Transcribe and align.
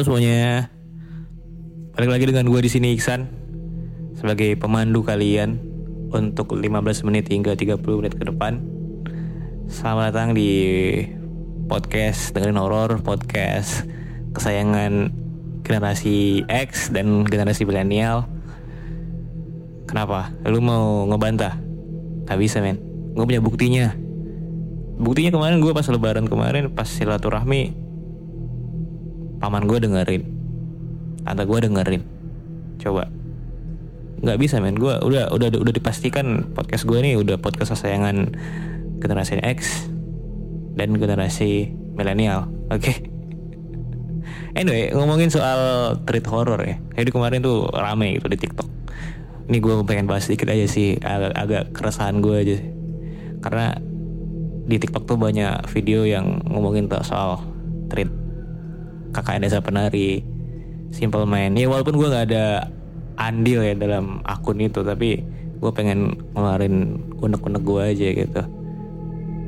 Semuanya. 0.00 0.72
Balik 1.92 2.08
lagi 2.08 2.24
dengan 2.24 2.48
gue 2.48 2.60
di 2.64 2.72
sini 2.72 2.96
Iksan 2.96 3.28
sebagai 4.16 4.56
pemandu 4.56 5.04
kalian 5.04 5.60
untuk 6.08 6.56
15 6.56 7.04
menit 7.04 7.28
hingga 7.28 7.52
30 7.52 7.84
menit 8.00 8.16
ke 8.16 8.24
depan. 8.24 8.64
Selamat 9.68 10.16
datang 10.16 10.32
di 10.32 10.48
podcast 11.68 12.32
dengerin 12.32 12.56
horor, 12.56 13.04
podcast 13.04 13.84
kesayangan 14.32 15.12
generasi 15.68 16.48
X 16.48 16.88
dan 16.88 17.28
generasi 17.28 17.68
milenial. 17.68 18.24
Kenapa? 19.84 20.32
Lu 20.48 20.64
mau 20.64 21.04
ngebantah? 21.12 21.60
Gak 22.24 22.40
bisa 22.40 22.64
men. 22.64 22.80
Gue 23.12 23.28
punya 23.28 23.44
buktinya. 23.44 23.92
Buktinya 24.96 25.36
kemarin 25.36 25.60
gue 25.60 25.76
pas 25.76 25.84
lebaran 25.92 26.24
kemarin 26.24 26.72
pas 26.72 26.88
silaturahmi 26.88 27.89
paman 29.40 29.64
gue 29.64 29.78
dengerin. 29.80 30.22
Tante 31.24 31.42
gue 31.48 31.58
dengerin. 31.64 32.02
Coba. 32.76 33.08
Nggak 34.20 34.38
bisa 34.38 34.60
men. 34.60 34.76
Gue 34.76 35.00
udah 35.00 35.32
udah 35.32 35.48
udah 35.48 35.74
dipastikan 35.74 36.52
podcast 36.52 36.84
gue 36.84 37.00
ini 37.00 37.16
udah 37.16 37.40
podcast 37.40 37.72
kesayangan 37.72 38.36
generasi 39.00 39.40
X 39.40 39.88
dan 40.76 40.92
generasi 41.00 41.72
milenial. 41.96 42.52
Oke. 42.68 42.84
Okay? 42.84 42.96
anyway 44.60 44.92
ngomongin 44.92 45.32
soal 45.32 45.96
treat 46.04 46.28
horror 46.28 46.60
ya. 46.60 46.76
Jadi 47.00 47.08
kemarin 47.08 47.40
tuh 47.40 47.64
rame 47.72 48.20
gitu 48.20 48.28
di 48.28 48.36
TikTok. 48.36 48.68
Ini 49.50 49.58
gue 49.58 49.72
pengen 49.88 50.06
bahas 50.06 50.28
sedikit 50.28 50.52
aja 50.52 50.68
sih. 50.68 51.00
Agak, 51.00 51.32
agak 51.34 51.64
keresahan 51.74 52.20
gue 52.20 52.36
aja 52.36 52.54
sih. 52.60 52.70
karena 53.40 53.72
di 54.68 54.76
TikTok 54.76 55.08
tuh 55.08 55.16
banyak 55.16 55.64
video 55.72 56.04
yang 56.04 56.44
ngomongin 56.44 56.92
soal 57.00 57.40
treat 57.88 58.12
kakak 59.10 59.42
desa 59.42 59.62
penari. 59.62 60.22
Simple 60.90 61.22
man 61.22 61.54
ya 61.54 61.70
walaupun 61.70 61.94
gue 61.94 62.08
nggak 62.10 62.26
ada 62.34 62.66
andil 63.14 63.62
ya 63.62 63.78
dalam 63.78 64.24
akun 64.26 64.58
itu 64.58 64.82
tapi 64.82 65.22
gue 65.60 65.70
pengen 65.76 66.16
ngeluarin 66.34 66.98
unek-unek 67.20 67.62
gue 67.62 67.82
aja 67.94 68.08
gitu. 68.16 68.42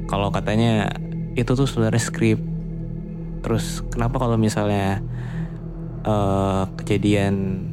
Kalau 0.06 0.28
katanya 0.28 0.92
itu 1.32 1.50
tuh 1.56 1.64
sebenarnya 1.64 2.02
skrip. 2.02 2.38
Terus 3.42 3.82
kenapa 3.90 4.22
kalau 4.22 4.36
misalnya 4.38 5.02
uh, 6.06 6.68
kejadian 6.78 7.66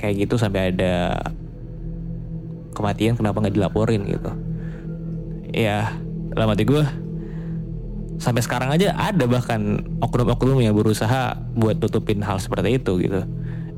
kayak 0.00 0.26
gitu 0.26 0.34
sampai 0.34 0.74
ada 0.74 1.20
kematian 2.74 3.14
kenapa 3.14 3.38
nggak 3.38 3.54
dilaporin 3.54 4.02
gitu? 4.08 4.32
Ya 5.52 5.94
dalam 6.32 6.48
hati 6.48 6.64
gue 6.64 6.82
sampai 8.22 8.38
sekarang 8.38 8.70
aja 8.70 8.94
ada 8.94 9.26
bahkan 9.26 9.82
oknum-oknum 9.98 10.62
yang 10.62 10.78
berusaha 10.78 11.34
buat 11.58 11.82
tutupin 11.82 12.22
hal 12.22 12.38
seperti 12.38 12.78
itu 12.78 13.02
gitu. 13.02 13.26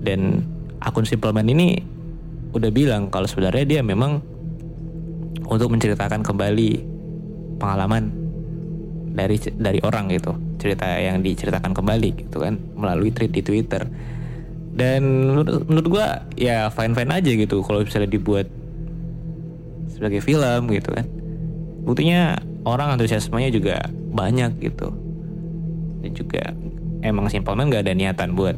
Dan 0.05 0.44
akun 0.84 1.09
Simpleman 1.09 1.49
ini 1.49 1.81
udah 2.53 2.69
bilang 2.69 3.09
kalau 3.09 3.25
sebenarnya 3.25 3.65
dia 3.65 3.81
memang 3.81 4.21
untuk 5.49 5.72
menceritakan 5.72 6.21
kembali 6.21 6.71
pengalaman 7.56 8.12
dari 9.16 9.41
dari 9.56 9.81
orang 9.81 10.12
gitu. 10.12 10.37
Cerita 10.61 10.93
yang 11.00 11.25
diceritakan 11.25 11.72
kembali 11.72 12.28
gitu 12.28 12.44
kan 12.44 12.61
melalui 12.76 13.16
tweet 13.16 13.32
di 13.32 13.41
Twitter. 13.41 13.88
Dan 14.75 15.00
menurut, 15.32 15.65
menurut 15.65 15.88
gue 15.88 16.06
ya 16.37 16.69
fine 16.69 16.93
fine 16.93 17.11
aja 17.16 17.31
gitu. 17.32 17.65
Kalau 17.65 17.81
misalnya 17.81 18.12
dibuat 18.12 18.44
sebagai 19.88 20.21
film 20.21 20.69
gitu 20.69 20.93
kan. 20.93 21.09
Buktinya 21.84 22.37
orang 22.69 23.00
antusiasmenya 23.00 23.49
juga 23.49 23.88
banyak 24.15 24.63
gitu. 24.63 24.95
Dan 26.01 26.11
juga 26.15 26.55
emang 27.03 27.27
Simpleman 27.29 27.69
gak 27.69 27.85
ada 27.85 27.93
niatan 27.93 28.39
buat 28.39 28.57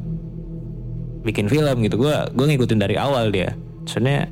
bikin 1.25 1.49
film 1.49 1.83
gitu. 1.83 1.97
Gue 1.99 2.15
gue 2.31 2.45
ngikutin 2.55 2.79
dari 2.79 2.95
awal 3.01 3.33
dia. 3.33 3.57
Soalnya 3.89 4.29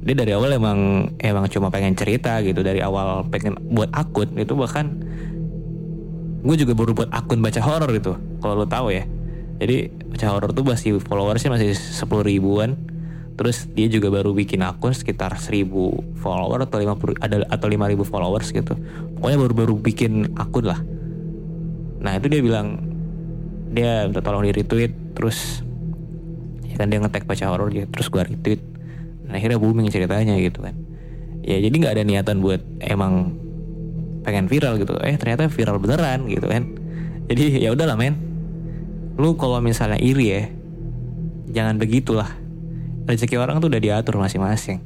dia 0.00 0.16
dari 0.16 0.32
awal 0.32 0.54
emang 0.54 1.10
emang 1.18 1.44
cuma 1.48 1.72
pengen 1.72 1.96
cerita 1.96 2.38
gitu. 2.44 2.60
Dari 2.60 2.84
awal 2.84 3.26
pengen 3.32 3.56
buat 3.72 3.90
akun 3.90 4.36
itu 4.36 4.52
bahkan 4.54 5.00
gue 6.40 6.56
juga 6.56 6.72
baru 6.72 6.96
buat 6.96 7.10
akun 7.12 7.44
baca 7.44 7.60
horor 7.60 7.90
gitu 7.96 8.14
kalau 8.44 8.54
lo 8.60 8.66
tahu 8.68 8.92
ya. 8.92 9.04
Jadi 9.60 9.92
baca 10.08 10.26
horor 10.32 10.50
tuh 10.56 10.64
masih 10.64 11.00
followersnya 11.04 11.52
masih 11.52 11.76
sepuluh 11.76 12.24
ribuan 12.24 12.76
terus 13.40 13.64
dia 13.72 13.88
juga 13.88 14.12
baru 14.12 14.36
bikin 14.36 14.60
akun 14.60 14.92
sekitar 14.92 15.32
1000 15.32 15.64
follower 16.20 16.68
atau 16.68 16.76
50 16.76 17.24
ada 17.24 17.48
atau 17.48 17.72
5000 17.72 18.04
followers 18.04 18.52
gitu. 18.52 18.76
Pokoknya 19.16 19.38
baru-baru 19.40 19.80
bikin 19.80 20.36
akun 20.36 20.68
lah. 20.68 20.76
Nah 22.04 22.20
itu 22.20 22.28
dia 22.28 22.44
bilang 22.44 22.76
dia 23.72 24.04
minta 24.04 24.20
tolong 24.20 24.44
di 24.44 24.52
retweet 24.52 25.16
terus 25.16 25.64
ya 26.68 26.76
kan 26.76 26.92
dia 26.92 27.00
ngetek 27.00 27.24
baca 27.24 27.48
horor 27.48 27.72
dia 27.72 27.88
terus 27.88 28.12
gua 28.12 28.28
retweet. 28.28 28.60
Nah 29.24 29.40
akhirnya 29.40 29.56
booming 29.56 29.88
ceritanya 29.88 30.36
gitu 30.36 30.60
kan. 30.60 30.76
Ya 31.40 31.64
jadi 31.64 31.72
nggak 31.72 31.96
ada 31.96 32.04
niatan 32.04 32.44
buat 32.44 32.60
emang 32.84 33.40
pengen 34.20 34.52
viral 34.52 34.76
gitu. 34.76 35.00
Eh 35.00 35.16
ternyata 35.16 35.48
viral 35.48 35.80
beneran 35.80 36.28
gitu 36.28 36.44
kan. 36.44 36.68
Jadi 37.32 37.56
ya 37.56 37.72
udahlah 37.72 37.96
men. 37.96 38.20
Lu 39.16 39.32
kalau 39.40 39.64
misalnya 39.64 39.96
iri 39.96 40.28
ya 40.28 40.44
jangan 41.56 41.80
begitulah 41.80 42.39
rezeki 43.10 43.36
orang 43.36 43.58
tuh 43.58 43.66
udah 43.66 43.82
diatur 43.82 44.14
masing-masing. 44.16 44.78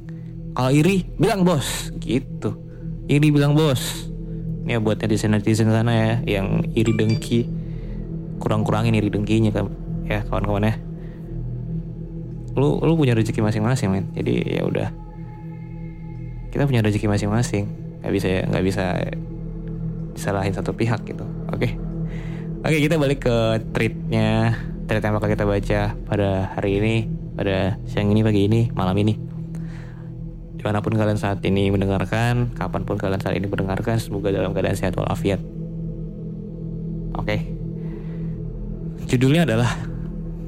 Kalau 0.57 0.71
iri 0.73 1.05
bilang 1.21 1.45
bos 1.45 1.93
gitu. 2.01 2.57
Iri 3.05 3.29
bilang 3.29 3.53
bos. 3.53 4.09
Ini 4.65 4.75
ya 4.75 4.79
buat 4.81 4.97
netizen 4.97 5.37
netizen 5.37 5.69
sana 5.69 5.93
ya 5.93 6.39
yang 6.41 6.65
iri 6.73 6.91
dengki. 6.97 7.45
Kurang-kurangin 8.41 8.97
iri 8.97 9.13
dengkinya 9.13 9.53
kan 9.53 9.69
ya 10.09 10.25
kawan-kawan 10.25 10.65
ya. 10.65 10.75
Lu 12.57 12.81
lu 12.81 12.97
punya 12.97 13.13
rezeki 13.13 13.45
masing-masing 13.45 13.93
men. 13.93 14.05
Jadi 14.17 14.57
ya 14.57 14.65
udah. 14.65 14.89
Kita 16.49 16.65
punya 16.65 16.81
rezeki 16.81 17.05
masing-masing. 17.05 17.69
Nggak 18.01 18.13
bisa 18.15 18.27
ya 18.27 18.41
nggak 18.49 18.65
bisa 18.65 18.85
disalahin 20.17 20.53
satu 20.55 20.73
pihak 20.73 21.05
gitu. 21.05 21.27
Oke. 21.53 21.69
Okay? 21.69 21.71
oke 22.65 22.73
okay, 22.73 22.81
kita 22.81 22.95
balik 22.97 23.19
ke 23.21 23.37
tweetnya 23.77 24.57
tweet 24.89 25.01
yang 25.01 25.13
bakal 25.17 25.29
kita 25.29 25.45
baca 25.45 25.81
pada 26.09 26.29
hari 26.57 26.71
ini 26.81 26.95
pada 27.35 27.77
siang 27.85 28.09
ini 28.09 28.23
pagi 28.23 28.47
ini 28.47 28.71
malam 28.71 28.95
ini 28.97 29.13
di 30.55 30.63
mana 30.63 30.81
pun 30.81 30.97
kalian 30.97 31.19
saat 31.19 31.45
ini 31.45 31.69
mendengarkan, 31.69 32.55
kapan 32.57 32.89
pun 32.89 32.97
kalian 32.97 33.21
saat 33.21 33.37
ini 33.37 33.45
mendengarkan, 33.45 34.01
semoga 34.01 34.33
dalam 34.33 34.49
keadaan 34.49 34.73
sehat 34.73 34.97
walafiat. 34.97 35.37
Oke. 37.13 37.53
Judulnya 39.05 39.45
adalah 39.45 39.69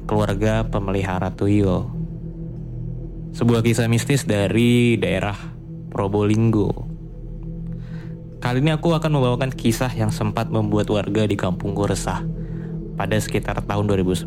Keluarga 0.08 0.66
Pemelihara 0.66 1.30
Tuyul. 1.30 1.86
Sebuah 3.30 3.62
kisah 3.62 3.86
mistis 3.86 4.26
dari 4.26 4.98
daerah 4.98 5.36
Probolinggo. 5.92 6.88
Kali 8.40 8.58
ini 8.58 8.74
aku 8.74 8.96
akan 8.96 9.20
membawakan 9.22 9.54
kisah 9.54 9.92
yang 9.94 10.10
sempat 10.10 10.50
membuat 10.50 10.90
warga 10.90 11.30
di 11.30 11.38
kampungku 11.38 11.86
resah 11.86 12.26
pada 12.98 13.14
sekitar 13.20 13.62
tahun 13.62 13.86
2011. 13.86 14.26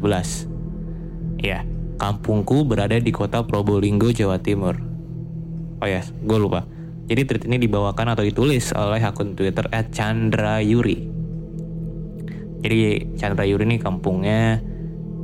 Ya, 1.41 1.65
kampungku 2.01 2.65
berada 2.65 2.97
di 2.97 3.13
kota 3.13 3.45
Probolinggo, 3.45 4.09
Jawa 4.09 4.41
Timur. 4.41 4.73
Oh 5.77 5.85
ya, 5.85 6.01
gue 6.01 6.37
lupa. 6.41 6.65
Jadi 7.05 7.21
tweet 7.29 7.43
ini 7.45 7.61
dibawakan 7.61 8.17
atau 8.17 8.25
ditulis 8.25 8.73
oleh 8.73 9.05
akun 9.05 9.37
Twitter 9.37 9.69
@chandrayuri. 9.69 11.11
Jadi 12.61 12.77
Chandra 13.17 13.41
Yuri 13.41 13.65
ini 13.65 13.77
kampungnya 13.81 14.61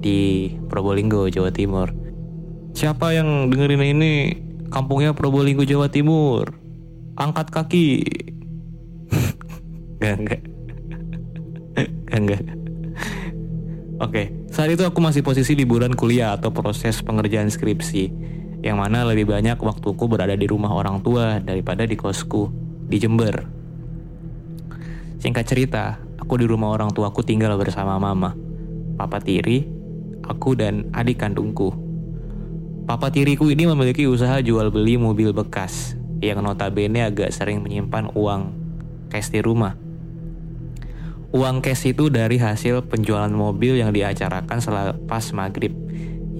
di 0.01 0.49
Probolinggo, 0.69 1.29
Jawa 1.29 1.53
Timur. 1.53 1.93
Siapa 2.73 3.13
yang 3.13 3.53
dengerin 3.53 3.93
ini 3.93 4.13
kampungnya 4.73 5.13
Probolinggo, 5.13 5.61
Jawa 5.61 5.89
Timur? 5.89 6.49
Angkat 7.17 7.53
kaki. 7.53 7.89
gak, 10.01 10.13
enggak. 10.17 10.41
gak, 12.09 12.17
enggak. 12.17 12.56
Oke, 13.97 14.29
saat 14.53 14.69
itu 14.69 14.85
aku 14.85 15.01
masih 15.01 15.25
posisi 15.25 15.57
liburan 15.57 15.89
kuliah 15.97 16.37
atau 16.37 16.53
proses 16.53 17.01
pengerjaan 17.01 17.49
skripsi, 17.49 18.13
yang 18.61 18.77
mana 18.77 19.01
lebih 19.01 19.25
banyak 19.25 19.57
waktuku 19.57 20.05
berada 20.05 20.37
di 20.37 20.45
rumah 20.45 20.69
orang 20.69 21.01
tua 21.01 21.41
daripada 21.41 21.81
di 21.81 21.97
kosku 21.97 22.53
di 22.85 23.01
Jember. 23.01 23.49
Singkat 25.17 25.45
cerita, 25.49 25.97
aku 26.21 26.37
di 26.37 26.45
rumah 26.45 26.77
orang 26.77 26.93
tuaku 26.93 27.25
tinggal 27.25 27.57
bersama 27.57 27.97
mama, 27.97 28.37
papa 29.01 29.17
tiri, 29.17 29.65
aku 30.21 30.53
dan 30.53 30.93
adik 30.93 31.17
kandungku. 31.25 31.73
Papa 32.85 33.09
tiriku 33.09 33.49
ini 33.49 33.65
memiliki 33.65 34.05
usaha 34.05 34.37
jual 34.45 34.69
beli 34.69 35.01
mobil 35.01 35.33
bekas 35.33 35.97
yang 36.21 36.45
notabene 36.45 37.01
agak 37.01 37.33
sering 37.33 37.65
menyimpan 37.65 38.13
uang 38.13 38.53
cash 39.09 39.33
di 39.33 39.41
rumah. 39.41 39.86
Uang 41.35 41.59
cash 41.59 41.91
itu 41.91 42.07
dari 42.07 42.39
hasil 42.39 42.87
penjualan 42.87 43.27
mobil 43.27 43.75
yang 43.75 43.91
diacarakan 43.91 44.63
selepas 44.63 45.35
maghrib, 45.35 45.75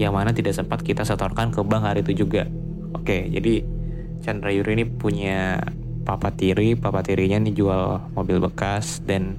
yang 0.00 0.16
mana 0.16 0.32
tidak 0.32 0.56
sempat 0.56 0.80
kita 0.80 1.04
setorkan 1.04 1.52
ke 1.52 1.60
bank 1.60 1.84
hari 1.84 2.00
itu 2.00 2.24
juga. 2.24 2.48
Oke, 2.96 3.28
jadi 3.28 3.68
Chandra 4.24 4.48
Yuri 4.48 4.80
ini 4.80 4.84
punya 4.88 5.60
papa 6.08 6.32
tiri, 6.32 6.72
papa 6.72 7.04
tirinya 7.04 7.36
nih 7.36 7.52
jual 7.52 8.00
mobil 8.16 8.40
bekas 8.40 9.04
dan 9.04 9.36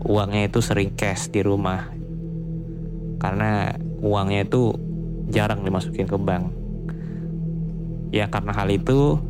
uangnya 0.00 0.48
itu 0.48 0.64
sering 0.64 0.96
cash 0.96 1.28
di 1.28 1.44
rumah. 1.44 1.92
Karena 3.20 3.76
uangnya 4.00 4.48
itu 4.48 4.72
jarang 5.28 5.68
dimasukin 5.68 6.08
ke 6.08 6.16
bank. 6.16 6.48
Ya 8.08 8.32
karena 8.32 8.56
hal 8.56 8.72
itu 8.72 9.20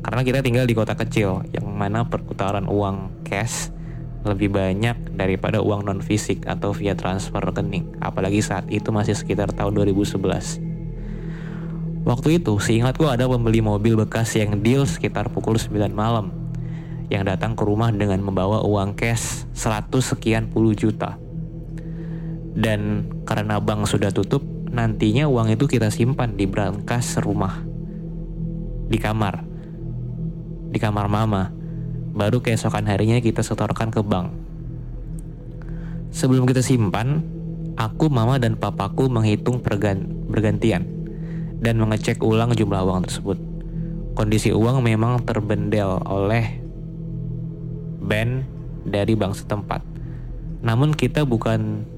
karena 0.00 0.24
kita 0.24 0.40
tinggal 0.40 0.64
di 0.64 0.72
kota 0.72 0.96
kecil 0.96 1.44
yang 1.52 1.68
mana 1.76 2.08
perputaran 2.08 2.64
uang 2.64 3.20
cash 3.28 3.68
lebih 4.22 4.54
banyak 4.54 5.18
daripada 5.18 5.58
uang 5.58 5.82
non 5.82 5.98
fisik 5.98 6.46
atau 6.46 6.70
via 6.70 6.94
transfer 6.94 7.42
rekening, 7.42 7.98
apalagi 7.98 8.38
saat 8.38 8.70
itu 8.70 8.94
masih 8.94 9.18
sekitar 9.18 9.50
tahun 9.50 9.82
2011. 9.82 10.62
Waktu 12.02 12.42
itu, 12.42 12.58
seingatku 12.58 13.06
ada 13.06 13.30
pembeli 13.30 13.62
mobil 13.62 13.94
bekas 13.94 14.34
yang 14.34 14.58
deal 14.62 14.86
sekitar 14.86 15.30
pukul 15.30 15.54
9 15.54 15.94
malam 15.94 16.34
yang 17.10 17.28
datang 17.28 17.54
ke 17.54 17.62
rumah 17.62 17.92
dengan 17.94 18.18
membawa 18.24 18.64
uang 18.64 18.96
cash 18.98 19.46
100 19.54 19.92
sekian 20.02 20.48
puluh 20.50 20.72
juta. 20.74 21.20
Dan 22.52 23.06
karena 23.22 23.62
bank 23.62 23.86
sudah 23.86 24.10
tutup, 24.10 24.42
nantinya 24.72 25.28
uang 25.30 25.54
itu 25.54 25.70
kita 25.70 25.92
simpan 25.92 26.34
di 26.34 26.48
brankas 26.48 27.20
rumah. 27.22 27.62
Di 28.88 28.98
kamar. 28.98 29.44
Di 30.72 30.78
kamar 30.80 31.06
mama 31.06 31.61
baru 32.12 32.44
keesokan 32.44 32.84
harinya 32.84 33.18
kita 33.18 33.40
setorkan 33.40 33.88
ke 33.88 34.04
bank. 34.04 34.28
Sebelum 36.12 36.44
kita 36.44 36.60
simpan, 36.60 37.24
aku, 37.80 38.12
mama, 38.12 38.36
dan 38.36 38.60
papaku 38.60 39.08
menghitung 39.08 39.64
bergantian 40.28 40.84
dan 41.62 41.80
mengecek 41.80 42.20
ulang 42.20 42.52
jumlah 42.52 42.84
uang 42.84 43.08
tersebut. 43.08 43.38
Kondisi 44.12 44.52
uang 44.52 44.84
memang 44.84 45.24
terbendel 45.24 46.04
oleh 46.04 46.60
band 48.04 48.44
dari 48.84 49.16
bank 49.16 49.32
setempat. 49.40 49.80
Namun 50.60 50.92
kita 50.92 51.24
bukan 51.24 51.88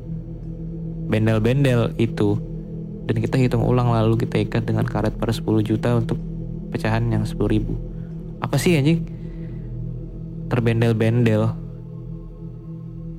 bendel-bendel 1.10 1.98
itu 1.98 2.38
dan 3.04 3.20
kita 3.20 3.36
hitung 3.36 3.66
ulang 3.66 3.92
lalu 3.92 4.16
kita 4.16 4.40
ikat 4.40 4.64
dengan 4.64 4.88
karet 4.88 5.18
per 5.18 5.34
10 5.34 5.44
juta 5.60 5.98
untuk 5.98 6.16
pecahan 6.72 7.04
yang 7.10 7.26
10 7.26 7.36
ribu. 7.50 7.76
Apa 8.40 8.56
sih 8.56 8.78
anjing? 8.78 9.13
Terbendel-bendel. 10.48 11.42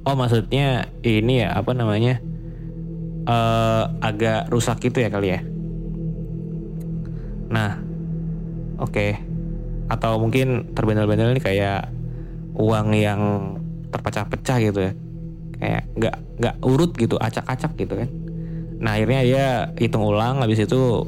Oh 0.06 0.13
maksudnya 0.13 0.89
ini 1.01 1.42
ya 1.42 1.57
apa 1.57 1.74
namanya 1.74 2.22
uh, 3.25 3.89
agak 4.01 4.50
rusak 4.54 4.81
gitu 4.86 5.01
ya 5.01 5.10
kali 5.10 5.33
ya. 5.33 5.42
Nah, 7.50 7.81
oke. 8.81 8.94
Okay. 8.94 9.12
Atau 9.89 10.18
mungkin 10.18 10.74
terbendel-bendel 10.74 11.38
ini 11.38 11.42
kayak 11.42 11.89
uang 12.57 12.94
yang 12.98 13.22
terpecah-pecah 13.89 14.57
gitu 14.62 14.80
ya. 14.81 14.94
Kayak 15.56 15.83
nggak 15.98 16.16
nggak 16.42 16.56
urut 16.66 16.92
gitu, 16.98 17.16
acak-acak 17.18 17.74
gitu 17.77 17.94
kan. 17.98 18.10
Nah 18.81 19.00
akhirnya 19.00 19.22
dia 19.25 19.45
hitung 19.80 20.06
ulang, 20.06 20.42
habis 20.44 20.62
itu 20.62 21.06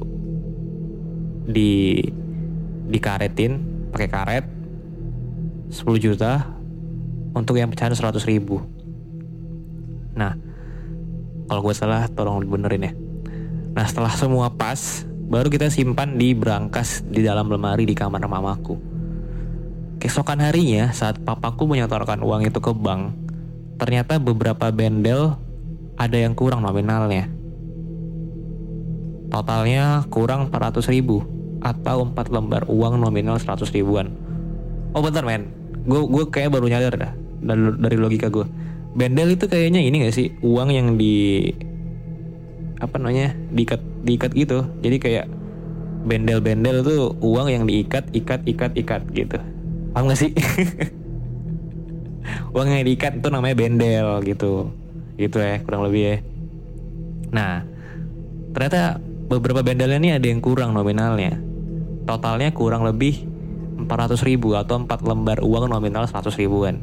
di 1.47 2.01
dikaretin 2.87 3.59
pakai 3.91 4.09
karet 4.09 4.45
10 5.67 5.99
juta 5.99 6.47
untuk 7.35 7.59
yang 7.59 7.69
pecahan 7.69 7.93
100 7.93 8.23
ribu. 8.23 8.63
Nah, 10.17 10.33
kalau 11.47 11.63
gue 11.63 11.75
salah 11.75 12.07
tolong 12.11 12.43
benerin 12.43 12.91
ya. 12.91 12.93
Nah 13.71 13.85
setelah 13.87 14.11
semua 14.17 14.49
pas, 14.49 15.05
baru 15.29 15.47
kita 15.47 15.69
simpan 15.69 16.17
di 16.17 16.33
brankas 16.33 17.05
di 17.05 17.21
dalam 17.21 17.47
lemari 17.47 17.85
di 17.85 17.93
kamar 17.93 18.25
mamaku. 18.25 18.75
Keesokan 19.97 20.41
harinya 20.43 20.93
saat 20.93 21.21
papaku 21.21 21.65
menyetorkan 21.65 22.21
uang 22.21 22.45
itu 22.45 22.59
ke 22.62 22.74
bank, 22.74 23.15
ternyata 23.81 24.17
beberapa 24.21 24.69
bendel 24.69 25.38
ada 25.97 26.17
yang 26.17 26.38
kurang 26.38 26.62
nominalnya. 26.62 27.29
Totalnya 29.27 30.05
kurang 30.07 30.50
400 30.53 30.86
ribu 30.93 31.25
atau 31.62 32.05
4 32.05 32.33
lembar 32.33 32.65
uang 32.69 33.01
nominal 33.01 33.41
100 33.41 33.74
ribuan. 33.74 34.13
Oh 34.93 35.01
bentar 35.01 35.25
men, 35.25 35.56
gue 35.88 36.01
gue 36.03 36.24
kayak 36.27 36.51
baru 36.51 36.67
nyadar 36.67 36.94
dah 37.00 37.12
dari, 37.39 37.63
dari 37.79 37.98
logika 37.98 38.27
gue 38.27 38.44
bendel 38.98 39.38
itu 39.38 39.46
kayaknya 39.46 39.86
ini 39.86 40.10
gak 40.10 40.15
sih? 40.17 40.34
Uang 40.41 40.74
yang 40.74 40.98
di 40.98 41.53
apa 42.82 42.98
namanya 42.98 43.38
diikat 43.53 43.79
diikat 44.01 44.34
gitu. 44.34 44.65
Jadi 44.82 44.98
kayak 44.98 45.25
bendel-bendel 46.10 46.82
tuh 46.82 47.13
uang 47.22 47.53
yang 47.53 47.63
diikat 47.70 48.10
ikat 48.17 48.41
ikat 48.50 48.74
ikat 48.74 49.06
gitu. 49.13 49.38
Paham 49.94 50.10
gak 50.10 50.17
sih? 50.17 50.34
Uang 52.58 52.74
yang 52.74 52.84
diikat 52.84 53.22
itu 53.22 53.29
namanya 53.29 53.56
bendel 53.56 54.25
gitu. 54.25 54.74
Gitu 55.15 55.38
ya 55.38 55.62
kurang 55.62 55.86
lebih 55.86 56.01
ya. 56.01 56.15
Nah 57.29 57.62
ternyata 58.58 58.98
beberapa 59.29 59.62
bendelnya 59.62 60.01
ini 60.01 60.10
ada 60.17 60.25
yang 60.25 60.41
kurang 60.41 60.74
nominalnya. 60.74 61.38
Totalnya 62.10 62.50
kurang 62.50 62.82
lebih 62.82 63.29
400 63.77 64.17
ribu 64.25 64.57
atau 64.57 64.81
4 64.81 64.89
lembar 65.05 65.46
uang 65.46 65.69
nominal 65.69 66.10
100 66.10 66.34
ribuan. 66.41 66.81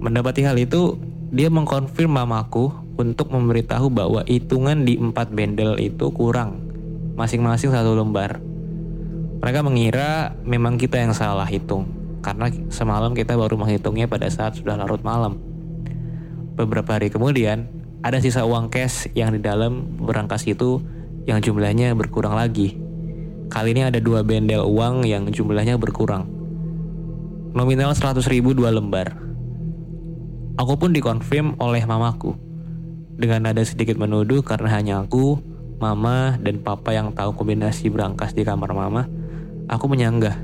Mendapati 0.00 0.44
hal 0.44 0.56
itu, 0.56 0.96
dia 1.28 1.52
mengkonfirm 1.52 2.08
mamaku 2.08 2.72
untuk 2.96 3.28
memberitahu 3.32 3.92
bahwa 3.92 4.20
hitungan 4.24 4.88
di 4.88 4.96
4 4.96 5.12
bendel 5.32 5.76
itu 5.76 6.08
kurang, 6.12 6.64
masing-masing 7.16 7.68
satu 7.72 7.92
lembar. 7.92 8.40
Mereka 9.44 9.60
mengira 9.60 10.32
memang 10.44 10.80
kita 10.80 10.96
yang 10.96 11.12
salah 11.12 11.44
hitung, 11.44 11.84
karena 12.24 12.48
semalam 12.72 13.12
kita 13.12 13.36
baru 13.36 13.60
menghitungnya 13.60 14.08
pada 14.08 14.28
saat 14.32 14.56
sudah 14.56 14.80
larut 14.80 15.04
malam. 15.04 15.36
Beberapa 16.56 16.96
hari 16.96 17.12
kemudian, 17.12 17.68
ada 18.00 18.20
sisa 18.20 18.44
uang 18.44 18.72
cash 18.72 19.10
yang 19.12 19.32
di 19.36 19.40
dalam 19.40 20.00
berangkas 20.00 20.48
itu 20.48 20.80
yang 21.24 21.40
jumlahnya 21.40 21.96
berkurang 21.96 22.36
lagi 22.36 22.83
Kali 23.54 23.70
ini 23.70 23.86
ada 23.86 24.02
dua 24.02 24.26
bendel 24.26 24.66
uang 24.66 25.06
yang 25.06 25.30
jumlahnya 25.30 25.78
berkurang. 25.78 26.26
Nominal 27.54 27.94
100 27.94 28.26
ribu 28.26 28.50
dua 28.50 28.74
lembar. 28.74 29.14
Aku 30.58 30.74
pun 30.74 30.90
dikonfirm 30.90 31.54
oleh 31.62 31.86
mamaku. 31.86 32.34
Dengan 33.14 33.46
nada 33.46 33.62
sedikit 33.62 33.94
menuduh 33.94 34.42
karena 34.42 34.74
hanya 34.74 34.94
aku, 35.06 35.38
mama, 35.78 36.34
dan 36.42 36.66
papa 36.66 36.98
yang 36.98 37.14
tahu 37.14 37.30
kombinasi 37.38 37.94
berangkas 37.94 38.34
di 38.34 38.42
kamar 38.42 38.74
mama. 38.74 39.06
Aku 39.70 39.86
menyanggah. 39.86 40.34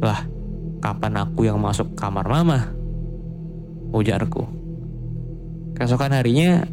Lah, 0.00 0.24
kapan 0.80 1.20
aku 1.20 1.52
yang 1.52 1.60
masuk 1.60 1.92
kamar 2.00 2.24
mama? 2.24 2.72
Ujarku. 3.92 4.48
Keesokan 5.76 6.16
harinya, 6.16 6.64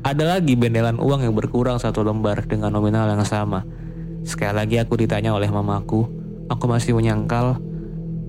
ada 0.00 0.32
lagi 0.32 0.56
bendelan 0.56 0.96
uang 0.96 1.28
yang 1.28 1.36
berkurang 1.36 1.76
satu 1.76 2.00
lembar 2.00 2.48
dengan 2.48 2.72
nominal 2.72 3.04
yang 3.12 3.20
sama. 3.28 3.81
Sekali 4.22 4.54
lagi 4.54 4.76
aku 4.78 4.94
ditanya 4.98 5.34
oleh 5.34 5.50
mamaku, 5.50 6.06
aku 6.46 6.64
masih 6.70 6.94
menyangkal 6.94 7.58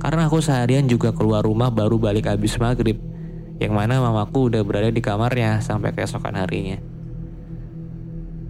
karena 0.04 0.28
aku 0.28 0.44
seharian 0.44 0.84
juga 0.84 1.16
keluar 1.16 1.48
rumah 1.48 1.72
baru 1.72 1.96
balik 1.96 2.28
habis 2.28 2.60
maghrib, 2.60 3.00
yang 3.64 3.72
mana 3.72 4.04
mamaku 4.04 4.52
udah 4.52 4.60
berada 4.68 4.92
di 4.92 5.00
kamarnya 5.00 5.64
sampai 5.64 5.96
keesokan 5.96 6.36
harinya. 6.36 6.76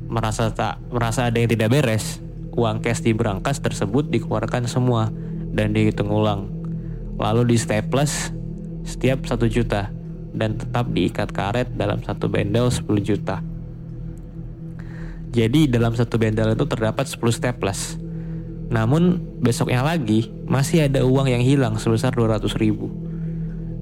Merasa 0.10 0.50
tak 0.50 0.82
merasa 0.90 1.30
ada 1.30 1.38
yang 1.38 1.54
tidak 1.54 1.70
beres, 1.70 2.18
uang 2.58 2.82
cash 2.82 3.06
di 3.06 3.14
berangkas 3.14 3.62
tersebut 3.62 4.10
dikeluarkan 4.10 4.66
semua 4.66 5.14
dan 5.54 5.78
dihitung 5.78 6.10
ulang. 6.10 6.50
Lalu 7.22 7.54
di 7.54 7.58
staples 7.62 8.34
setiap 8.82 9.30
satu 9.30 9.46
juta 9.46 9.94
dan 10.34 10.58
tetap 10.58 10.90
diikat 10.90 11.30
karet 11.30 11.70
dalam 11.78 12.02
satu 12.02 12.26
bendel 12.26 12.74
10 12.74 12.90
juta. 13.06 13.53
Jadi 15.34 15.66
dalam 15.66 15.98
satu 15.98 16.22
bendel 16.22 16.54
itu 16.54 16.70
terdapat 16.70 17.10
10 17.10 17.18
staples. 17.34 17.98
Namun 18.70 19.18
besoknya 19.42 19.82
lagi 19.82 20.30
masih 20.46 20.86
ada 20.86 21.02
uang 21.02 21.26
yang 21.26 21.42
hilang 21.42 21.82
sebesar 21.82 22.14
200 22.14 22.54
ribu. 22.62 22.94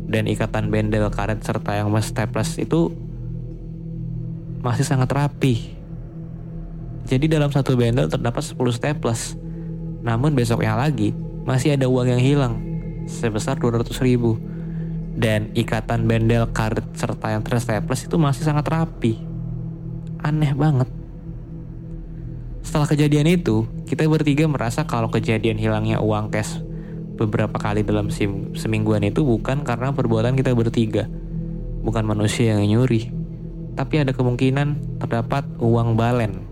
Dan 0.07 0.31
ikatan 0.31 0.71
bendel 0.71 1.11
karet 1.11 1.43
serta 1.43 1.75
yang 1.75 1.91
staples 1.99 2.55
itu 2.55 2.95
masih 4.63 4.87
sangat 4.87 5.11
rapi. 5.11 5.75
Jadi 7.11 7.27
dalam 7.27 7.51
satu 7.51 7.75
bendel 7.75 8.07
terdapat 8.07 8.47
10 8.47 8.55
staples. 8.71 9.35
Namun 10.07 10.31
besoknya 10.31 10.79
lagi 10.79 11.11
masih 11.43 11.75
ada 11.75 11.91
uang 11.91 12.15
yang 12.15 12.23
hilang 12.23 12.53
sebesar 13.11 13.59
200 13.59 13.91
ribu. 13.99 14.39
Dan 15.19 15.51
ikatan 15.51 16.07
bendel 16.07 16.47
karet 16.55 16.95
serta 16.95 17.35
yang 17.35 17.43
terstaples 17.43 18.07
itu 18.07 18.15
masih 18.15 18.47
sangat 18.47 18.71
rapi. 18.71 19.19
Aneh 20.23 20.55
banget. 20.55 21.00
Setelah 22.61 22.87
kejadian 22.87 23.27
itu, 23.27 23.65
kita 23.89 24.05
bertiga 24.05 24.45
merasa 24.45 24.85
kalau 24.85 25.09
kejadian 25.09 25.57
hilangnya 25.57 25.97
uang 25.99 26.29
cash 26.29 26.61
beberapa 27.21 27.61
kali 27.61 27.85
dalam 27.85 28.09
semingguan 28.57 29.05
itu 29.05 29.21
bukan 29.21 29.61
karena 29.61 29.93
perbuatan 29.93 30.33
kita 30.33 30.57
bertiga. 30.57 31.05
Bukan 31.85 32.05
manusia 32.05 32.57
yang 32.57 32.65
nyuri. 32.65 33.13
Tapi 33.77 34.01
ada 34.01 34.13
kemungkinan 34.13 34.97
terdapat 35.01 35.45
uang 35.61 35.93
balen. 35.93 36.45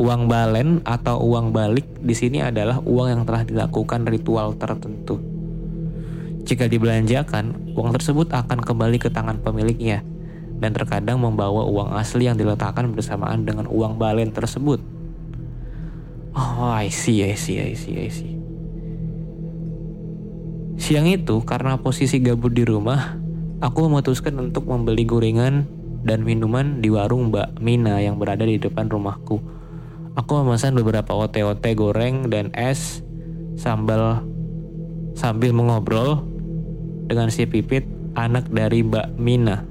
Uang 0.00 0.32
balen 0.32 0.80
atau 0.88 1.20
uang 1.20 1.52
balik 1.52 1.84
di 2.00 2.16
sini 2.16 2.40
adalah 2.40 2.80
uang 2.80 3.08
yang 3.12 3.22
telah 3.28 3.44
dilakukan 3.44 4.08
ritual 4.08 4.56
tertentu. 4.56 5.20
Jika 6.40 6.66
dibelanjakan, 6.66 7.76
uang 7.76 7.90
tersebut 7.92 8.32
akan 8.32 8.64
kembali 8.64 8.96
ke 8.96 9.12
tangan 9.12 9.44
pemiliknya 9.44 10.00
dan 10.60 10.72
terkadang 10.72 11.20
membawa 11.20 11.68
uang 11.68 11.96
asli 11.96 12.28
yang 12.28 12.36
diletakkan 12.36 12.92
bersamaan 12.96 13.44
dengan 13.44 13.68
uang 13.68 14.00
balen 14.00 14.32
tersebut. 14.32 14.80
Oh, 16.30 16.70
I 16.70 16.90
see, 16.94 17.26
I 17.26 17.34
see, 17.34 17.58
I 17.58 17.74
see, 17.74 17.96
I 17.98 18.10
see. 18.10 18.38
Siang 20.80 21.10
itu, 21.10 21.42
karena 21.42 21.76
posisi 21.76 22.22
gabut 22.22 22.54
di 22.54 22.64
rumah, 22.64 23.18
aku 23.60 23.90
memutuskan 23.90 24.38
untuk 24.38 24.70
membeli 24.70 25.04
gorengan 25.04 25.68
dan 26.06 26.24
minuman 26.24 26.80
di 26.80 26.88
warung 26.88 27.28
Mbak 27.28 27.60
Mina 27.60 28.00
yang 28.00 28.16
berada 28.16 28.46
di 28.46 28.56
depan 28.56 28.88
rumahku. 28.88 29.42
Aku 30.16 30.32
memesan 30.40 30.74
beberapa 30.74 31.12
ote-ote 31.12 31.70
goreng 31.76 32.32
dan 32.32 32.50
es 32.56 33.04
sambal 33.60 34.24
sambil 35.12 35.52
mengobrol 35.52 36.24
dengan 37.10 37.28
si 37.28 37.44
Pipit, 37.44 37.84
anak 38.16 38.48
dari 38.48 38.80
Mbak 38.86 39.18
Mina. 39.20 39.66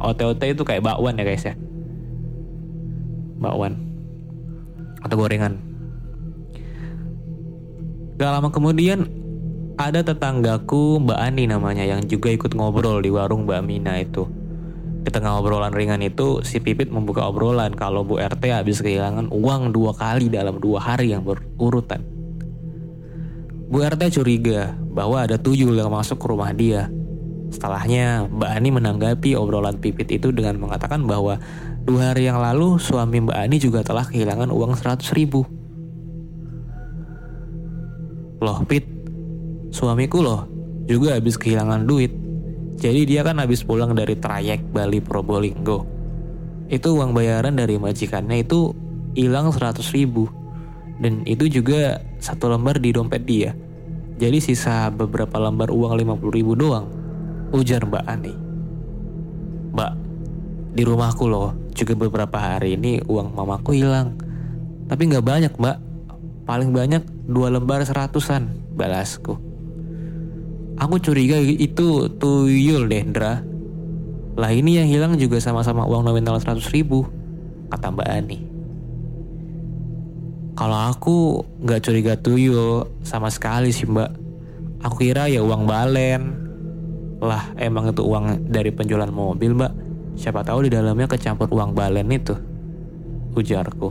OT-OT 0.00 0.56
itu 0.56 0.64
kayak 0.64 0.80
bakwan 0.82 1.20
ya 1.20 1.24
guys 1.28 1.44
ya. 1.44 1.54
Bakwan. 3.38 3.76
Atau 5.04 5.16
gorengan. 5.20 5.69
Gak 8.20 8.36
lama 8.36 8.52
kemudian 8.52 9.08
ada 9.80 10.04
tetanggaku 10.04 11.00
Mbak 11.00 11.20
Ani 11.24 11.48
namanya 11.48 11.88
yang 11.88 12.04
juga 12.04 12.28
ikut 12.28 12.52
ngobrol 12.52 13.00
di 13.00 13.08
warung 13.08 13.48
Mbak 13.48 13.62
Mina 13.64 13.96
itu. 13.96 14.28
Di 15.00 15.08
tengah 15.08 15.40
obrolan 15.40 15.72
ringan 15.72 16.04
itu, 16.04 16.44
si 16.44 16.60
Pipit 16.60 16.92
membuka 16.92 17.24
obrolan 17.24 17.72
kalau 17.72 18.04
Bu 18.04 18.20
RT 18.20 18.52
habis 18.52 18.84
kehilangan 18.84 19.32
uang 19.32 19.72
dua 19.72 19.96
kali 19.96 20.28
dalam 20.28 20.60
dua 20.60 20.84
hari 20.84 21.16
yang 21.16 21.24
berurutan. 21.24 22.04
Bu 23.72 23.80
RT 23.80 24.20
curiga 24.20 24.76
bahwa 24.92 25.24
ada 25.24 25.40
tuyul 25.40 25.72
yang 25.72 25.88
masuk 25.88 26.20
ke 26.20 26.28
rumah 26.28 26.52
dia 26.52 26.92
Setelahnya, 27.50 28.30
Mbak 28.30 28.50
Ani 28.52 28.68
menanggapi 28.70 29.30
obrolan 29.34 29.82
Pipit 29.82 30.06
itu 30.14 30.30
dengan 30.30 30.54
mengatakan 30.62 31.02
bahwa 31.02 31.42
dua 31.82 32.14
hari 32.14 32.30
yang 32.30 32.38
lalu 32.38 32.78
suami 32.78 33.26
Mbak 33.26 33.38
Ani 33.42 33.58
juga 33.58 33.82
telah 33.82 34.06
kehilangan 34.06 34.54
uang 34.54 34.78
100 34.78 35.02
ribu. 35.18 35.42
Loh 38.40 38.64
Pit, 38.64 38.88
suamiku 39.68 40.24
loh 40.24 40.48
juga 40.88 41.14
habis 41.14 41.36
kehilangan 41.36 41.86
duit. 41.86 42.10
Jadi 42.80 43.04
dia 43.04 43.20
kan 43.20 43.36
habis 43.36 43.60
pulang 43.60 43.92
dari 43.92 44.16
trayek 44.16 44.72
Bali 44.72 45.04
Probolinggo. 45.04 45.84
Itu 46.72 46.96
uang 46.96 47.12
bayaran 47.12 47.60
dari 47.60 47.76
majikannya 47.76 48.40
itu 48.40 48.72
hilang 49.12 49.52
100 49.52 49.84
ribu. 49.92 50.26
Dan 51.00 51.24
itu 51.28 51.48
juga 51.48 52.00
satu 52.16 52.48
lembar 52.48 52.80
di 52.80 52.92
dompet 52.96 53.22
dia. 53.28 53.52
Jadi 54.16 54.40
sisa 54.40 54.88
beberapa 54.88 55.36
lembar 55.40 55.68
uang 55.68 55.96
50 55.96 56.36
ribu 56.36 56.52
doang 56.56 56.88
ujar 57.52 57.82
Mbak 57.84 58.04
Ani. 58.06 58.34
Mbak, 59.70 59.92
di 60.74 60.82
rumahku 60.86 61.24
loh, 61.26 61.54
juga 61.74 61.94
beberapa 61.98 62.38
hari 62.38 62.78
ini 62.78 63.02
uang 63.06 63.34
mamaku 63.34 63.74
hilang. 63.74 64.14
Tapi 64.90 65.02
nggak 65.06 65.24
banyak 65.24 65.52
mbak, 65.54 65.78
paling 66.46 66.74
banyak 66.74 67.02
dua 67.30 67.54
lembar 67.54 67.86
seratusan, 67.86 68.74
balasku. 68.74 69.38
Aku 70.80 70.96
curiga 70.98 71.38
itu 71.38 72.10
tuyul 72.18 72.90
deh, 72.90 73.04
Ndra. 73.06 73.46
Lah 74.34 74.50
ini 74.50 74.80
yang 74.80 74.88
hilang 74.88 75.14
juga 75.20 75.38
sama-sama 75.38 75.86
uang 75.86 76.02
nominal 76.02 76.40
100 76.40 76.60
ribu, 76.74 77.06
kata 77.70 77.94
Mbak 77.94 78.08
Ani. 78.10 78.38
Kalau 80.58 80.78
aku 80.90 81.16
nggak 81.64 81.80
curiga 81.86 82.14
tuyul 82.18 82.84
sama 83.00 83.32
sekali 83.32 83.72
sih 83.72 83.88
mbak. 83.88 84.12
Aku 84.84 85.00
kira 85.00 85.24
ya 85.28 85.40
uang 85.40 85.64
balen, 85.64 86.40
lah 87.20 87.52
emang 87.60 87.92
itu 87.92 88.00
uang 88.00 88.48
dari 88.48 88.72
penjualan 88.72 89.12
mobil 89.12 89.52
mbak 89.52 89.72
Siapa 90.16 90.40
tahu 90.40 90.66
di 90.66 90.70
dalamnya 90.72 91.04
kecampur 91.04 91.52
uang 91.52 91.76
balen 91.76 92.08
itu 92.08 92.32
Ujarku 93.36 93.88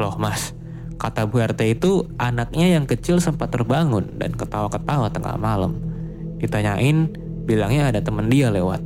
Loh 0.00 0.16
mas 0.16 0.56
Kata 0.96 1.26
Bu 1.26 1.42
RT 1.42 1.60
itu 1.78 2.06
anaknya 2.16 2.78
yang 2.78 2.86
kecil 2.86 3.18
sempat 3.18 3.50
terbangun 3.50 4.14
dan 4.16 4.32
ketawa-ketawa 4.32 5.10
tengah 5.10 5.36
malam. 5.36 5.78
Ditanyain 6.38 7.10
bilangnya 7.44 7.90
ada 7.90 8.00
temen 8.00 8.30
dia 8.30 8.48
lewat. 8.48 8.80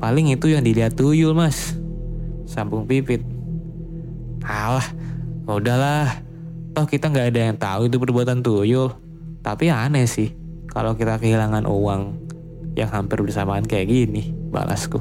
Paling 0.00 0.32
itu 0.32 0.52
yang 0.52 0.64
dilihat 0.64 0.96
tuyul 0.96 1.36
mas. 1.36 1.76
Sambung 2.48 2.88
pipit. 2.88 3.20
Alah 4.44 4.86
udahlah. 5.46 6.24
Toh 6.76 6.84
kita 6.84 7.08
nggak 7.08 7.32
ada 7.32 7.40
yang 7.52 7.56
tahu 7.56 7.88
itu 7.88 7.96
perbuatan 7.96 8.44
tuyul. 8.44 8.92
Tapi 9.40 9.70
aneh 9.70 10.04
sih 10.04 10.34
kalau 10.76 10.92
kita 10.92 11.16
kehilangan 11.16 11.64
uang 11.64 12.02
yang 12.76 12.92
hampir 12.92 13.24
bersamaan 13.24 13.64
kayak 13.64 13.88
gini, 13.88 14.36
balasku. 14.52 15.00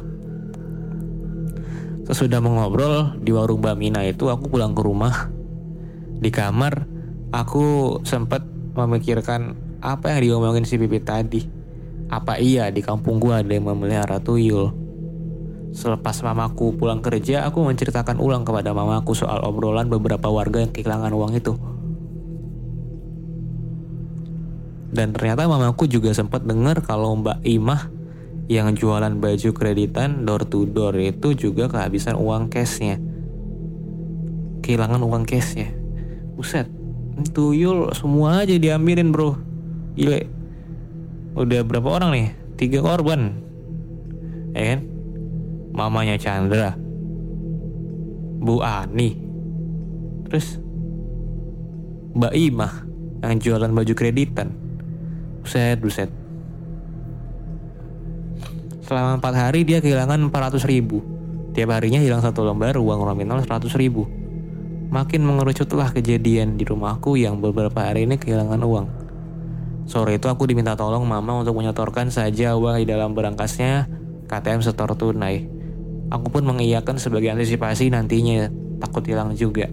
Sesudah 2.08 2.40
mengobrol 2.40 3.20
di 3.20 3.36
warung 3.36 3.60
Mbak 3.60 3.76
Mina 3.76 4.02
itu, 4.08 4.32
aku 4.32 4.48
pulang 4.48 4.72
ke 4.72 4.82
rumah. 4.86 5.28
Di 6.16 6.30
kamar, 6.32 6.88
aku 7.36 8.00
sempat 8.08 8.44
memikirkan 8.76 9.56
apa 9.84 10.16
yang 10.16 10.20
diomongin 10.24 10.64
si 10.64 10.80
Pipit 10.80 11.04
tadi. 11.04 11.42
Apa 12.10 12.38
iya 12.38 12.70
di 12.70 12.86
kampung 12.86 13.18
gua 13.18 13.42
ada 13.42 13.52
yang 13.52 13.68
memelihara 13.68 14.22
tuyul? 14.22 14.72
Selepas 15.76 16.24
mamaku 16.24 16.80
pulang 16.80 17.04
kerja, 17.04 17.44
aku 17.44 17.60
menceritakan 17.68 18.16
ulang 18.24 18.48
kepada 18.48 18.72
mamaku 18.72 19.12
soal 19.12 19.44
obrolan 19.44 19.92
beberapa 19.92 20.32
warga 20.32 20.64
yang 20.64 20.72
kehilangan 20.72 21.12
uang 21.12 21.34
itu. 21.36 21.54
Dan 24.96 25.12
ternyata 25.12 25.44
mamaku 25.44 25.92
juga 25.92 26.16
sempat 26.16 26.48
dengar 26.48 26.80
kalau 26.80 27.20
Mbak 27.20 27.44
Imah 27.44 27.92
yang 28.48 28.72
jualan 28.72 29.20
baju 29.20 29.50
kreditan 29.52 30.24
door 30.24 30.48
to 30.48 30.64
door 30.64 30.96
itu 30.96 31.36
juga 31.36 31.68
kehabisan 31.68 32.16
uang 32.16 32.48
cashnya. 32.48 33.04
Kehilangan 34.64 35.04
uang 35.04 35.28
cashnya. 35.28 35.85
Buset, 36.36 36.68
tuyul 37.32 37.96
semua 37.96 38.44
aja 38.44 38.56
diambilin 38.60 39.16
bro. 39.16 39.40
Gile. 39.96 40.28
Udah 41.36 41.64
berapa 41.64 41.88
orang 42.00 42.12
nih? 42.12 42.28
Tiga 42.60 42.80
korban. 42.84 43.40
Ya 44.52 44.76
kan? 44.76 44.80
Mamanya 45.76 46.16
Chandra. 46.20 46.76
Bu 48.40 48.60
Ani. 48.64 49.16
Terus 50.28 50.60
Mbak 52.16 52.34
Imah 52.36 52.74
yang 53.24 53.40
jualan 53.40 53.72
baju 53.72 53.94
kreditan. 53.96 54.52
Buset, 55.44 55.80
buset. 55.84 56.12
Selama 58.86 59.18
4 59.18 59.34
hari 59.34 59.66
dia 59.66 59.82
kehilangan 59.82 60.30
400 60.30 60.62
ribu. 60.70 61.02
Tiap 61.56 61.72
harinya 61.72 62.00
hilang 62.00 62.20
satu 62.20 62.44
lembar 62.44 62.76
uang 62.76 63.08
nominal 63.08 63.42
100 63.42 63.72
ribu. 63.80 64.06
Makin 64.94 65.22
mengerucutlah 65.26 65.90
kejadian 65.94 66.62
di 66.62 66.64
rumahku 66.66 67.18
yang 67.18 67.42
beberapa 67.42 67.90
hari 67.90 68.06
ini 68.06 68.22
kehilangan 68.22 68.62
uang. 68.62 68.88
Sore 69.86 70.18
itu 70.18 70.26
aku 70.30 70.50
diminta 70.50 70.74
tolong 70.74 71.06
mama 71.06 71.38
untuk 71.42 71.58
menyetorkan 71.58 72.10
saja 72.10 72.58
uang 72.58 72.82
di 72.82 72.86
dalam 72.90 73.14
berangkasnya 73.14 73.86
KTM 74.26 74.62
setor 74.66 74.98
tunai. 74.98 75.46
Aku 76.10 76.30
pun 76.30 76.46
mengiyakan 76.46 76.98
sebagai 77.02 77.34
antisipasi 77.34 77.90
nantinya 77.90 78.50
takut 78.82 79.06
hilang 79.06 79.34
juga. 79.34 79.70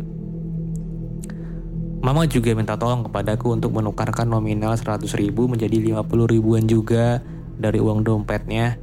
Mama 2.03 2.27
juga 2.27 2.51
minta 2.59 2.75
tolong 2.75 3.07
kepadaku 3.07 3.55
untuk 3.55 3.73
menukarkan 3.79 4.27
nominal 4.27 4.75
100 4.75 5.07
ribu 5.17 5.47
menjadi 5.47 5.79
50 5.79 6.35
ribuan 6.35 6.67
juga 6.67 7.23
dari 7.57 7.79
uang 7.79 8.03
dompetnya. 8.03 8.75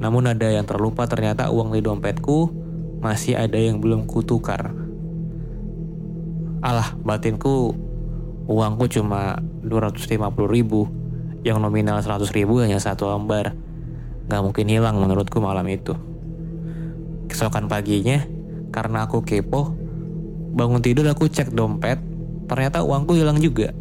Namun 0.00 0.32
ada 0.32 0.48
yang 0.48 0.64
terlupa 0.64 1.04
ternyata 1.04 1.52
uang 1.52 1.76
di 1.76 1.84
dompetku 1.84 2.50
masih 3.04 3.36
ada 3.36 3.58
yang 3.58 3.84
belum 3.84 4.08
kutukar. 4.08 4.87
Alah 6.58 6.94
batinku 6.98 7.70
uangku 8.48 8.90
cuma 8.90 9.38
250 9.62 10.18
ribu 10.48 10.90
yang 11.46 11.62
nominal 11.62 12.02
100 12.02 12.34
ribu 12.34 12.58
hanya 12.64 12.82
satu 12.82 13.06
lembar. 13.06 13.54
Gak 14.28 14.42
mungkin 14.44 14.66
hilang 14.68 14.98
menurutku 14.98 15.38
malam 15.38 15.64
itu. 15.70 15.94
Keesokan 17.30 17.70
paginya, 17.70 18.24
karena 18.74 19.08
aku 19.08 19.24
kepo, 19.24 19.72
bangun 20.52 20.84
tidur 20.84 21.08
aku 21.08 21.28
cek 21.30 21.52
dompet, 21.54 22.00
ternyata 22.50 22.84
uangku 22.84 23.16
hilang 23.16 23.40
juga. 23.40 23.72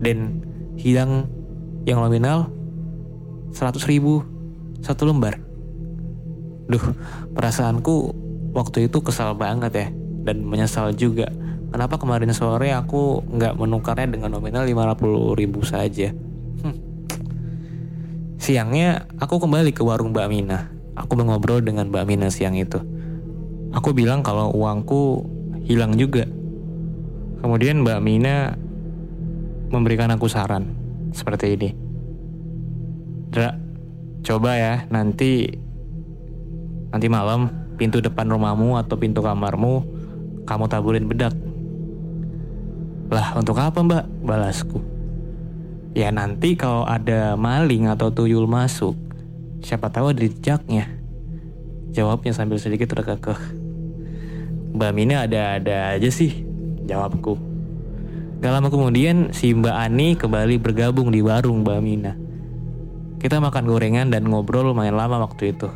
Dan 0.00 0.40
hilang 0.80 1.28
yang 1.84 2.00
nominal 2.00 2.48
100 3.52 3.90
ribu 3.90 4.24
satu 4.80 5.08
lembar. 5.08 5.40
Duh, 6.64 6.84
perasaanku 7.36 8.12
waktu 8.56 8.88
itu 8.88 9.04
kesal 9.04 9.36
banget 9.36 9.72
ya, 9.74 9.86
dan 10.24 10.44
menyesal 10.44 10.96
juga. 10.96 11.28
Kenapa 11.74 11.98
kemarin 11.98 12.30
sore 12.30 12.70
aku 12.70 13.26
nggak 13.34 13.58
menukarnya 13.58 14.06
dengan 14.06 14.38
nominal 14.38 14.62
50 14.62 15.34
ribu 15.34 15.66
saja? 15.66 16.14
Hmm. 16.62 16.78
Siangnya 18.38 19.10
aku 19.18 19.42
kembali 19.42 19.74
ke 19.74 19.82
warung 19.82 20.14
Mbak 20.14 20.28
Mina. 20.30 20.70
Aku 20.94 21.18
mengobrol 21.18 21.66
dengan 21.66 21.90
Mbak 21.90 22.06
Mina 22.06 22.30
siang 22.30 22.54
itu. 22.54 22.78
Aku 23.74 23.90
bilang 23.90 24.22
kalau 24.22 24.54
uangku 24.54 25.26
hilang 25.66 25.98
juga. 25.98 26.30
Kemudian 27.42 27.82
Mbak 27.82 28.00
Mina 28.06 28.54
memberikan 29.74 30.14
aku 30.14 30.30
saran 30.30 30.78
seperti 31.10 31.58
ini. 31.58 31.74
Dra, 33.34 33.50
coba 34.22 34.54
ya 34.54 34.74
nanti 34.94 35.50
nanti 36.94 37.06
malam 37.10 37.50
pintu 37.74 37.98
depan 37.98 38.30
rumahmu 38.30 38.78
atau 38.78 38.94
pintu 38.94 39.26
kamarmu 39.26 39.82
kamu 40.46 40.64
taburin 40.70 41.10
bedak. 41.10 41.34
Lah 43.12 43.36
untuk 43.36 43.60
apa 43.60 43.84
mbak? 43.84 44.04
Balasku. 44.24 44.80
Ya 45.94 46.10
nanti 46.10 46.58
kalau 46.58 46.82
ada 46.88 47.38
maling 47.38 47.86
atau 47.86 48.10
tuyul 48.10 48.50
masuk, 48.50 48.98
siapa 49.62 49.92
tahu 49.92 50.10
ada 50.10 50.20
jejaknya. 50.24 50.90
Jawabnya 51.94 52.34
sambil 52.34 52.58
sedikit 52.58 52.90
terkekeh. 52.90 53.38
Mbak 54.74 54.90
Mina 54.90 55.22
ada-ada 55.22 55.94
aja 55.94 56.10
sih, 56.10 56.42
jawabku. 56.82 57.38
Gak 58.42 58.50
lama 58.50 58.68
kemudian 58.68 59.30
si 59.30 59.54
Mbak 59.54 59.76
Ani 59.78 60.18
kembali 60.18 60.58
bergabung 60.58 61.14
di 61.14 61.22
warung 61.22 61.62
Mbak 61.62 61.78
Mina. 61.78 62.12
Kita 63.22 63.38
makan 63.38 63.64
gorengan 63.64 64.10
dan 64.10 64.26
ngobrol 64.26 64.74
lumayan 64.74 64.98
lama 64.98 65.22
waktu 65.22 65.54
itu. 65.54 65.70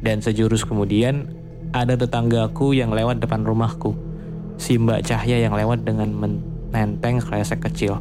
Dan 0.00 0.22
sejurus 0.22 0.62
kemudian 0.62 1.34
ada 1.74 1.98
tetanggaku 1.98 2.72
yang 2.72 2.94
lewat 2.94 3.18
depan 3.18 3.42
rumahku. 3.42 4.13
Si 4.54 4.78
Mbak 4.78 5.04
Cahya 5.04 5.42
yang 5.42 5.54
lewat 5.58 5.82
dengan 5.82 6.10
menenteng 6.14 7.18
kresek 7.20 7.62
kecil. 7.66 7.98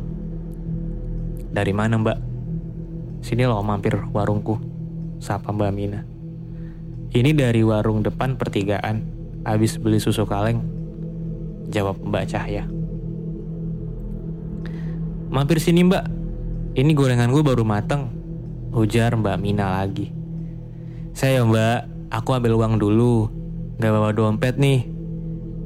Dari 1.54 1.70
mana 1.70 2.02
mbak? 2.02 2.18
Sini 3.22 3.46
loh 3.46 3.62
mampir 3.62 3.94
warungku. 4.10 4.58
Sapa 5.22 5.54
Mbak 5.54 5.72
Mina. 5.72 6.02
Ini 7.14 7.30
dari 7.38 7.62
warung 7.62 8.02
depan 8.02 8.36
pertigaan. 8.42 9.06
Habis 9.46 9.78
beli 9.78 10.02
susu 10.02 10.26
kaleng. 10.26 10.66
Jawab 11.70 12.02
Mbak 12.02 12.26
Cahya. 12.26 12.66
Mampir 15.30 15.62
sini 15.62 15.86
mbak. 15.86 16.06
Ini 16.74 16.92
gorengan 16.98 17.30
gue 17.30 17.46
baru 17.46 17.62
mateng. 17.62 18.10
Ujar 18.74 19.14
Mbak 19.14 19.38
Mina 19.38 19.78
lagi. 19.78 20.10
Saya 21.14 21.46
mbak, 21.46 22.10
aku 22.10 22.34
ambil 22.34 22.58
uang 22.58 22.82
dulu. 22.82 23.30
Gak 23.78 23.94
bawa 23.94 24.10
dompet 24.10 24.58
nih. 24.58 24.90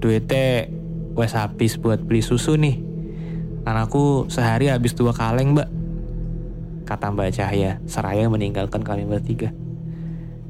Duitnya 0.03 0.67
wes 1.17 1.33
habis 1.33 1.81
buat 1.81 1.97
beli 1.97 2.21
susu 2.21 2.53
nih. 2.55 2.77
Anakku 3.65 4.29
sehari 4.29 4.69
habis 4.69 4.93
dua 4.93 5.11
kaleng 5.11 5.57
mbak. 5.57 5.67
Kata 6.87 7.11
Mbak 7.11 7.35
Cahya, 7.35 7.83
seraya 7.83 8.31
meninggalkan 8.31 8.79
kami 8.79 9.03
bertiga. 9.03 9.51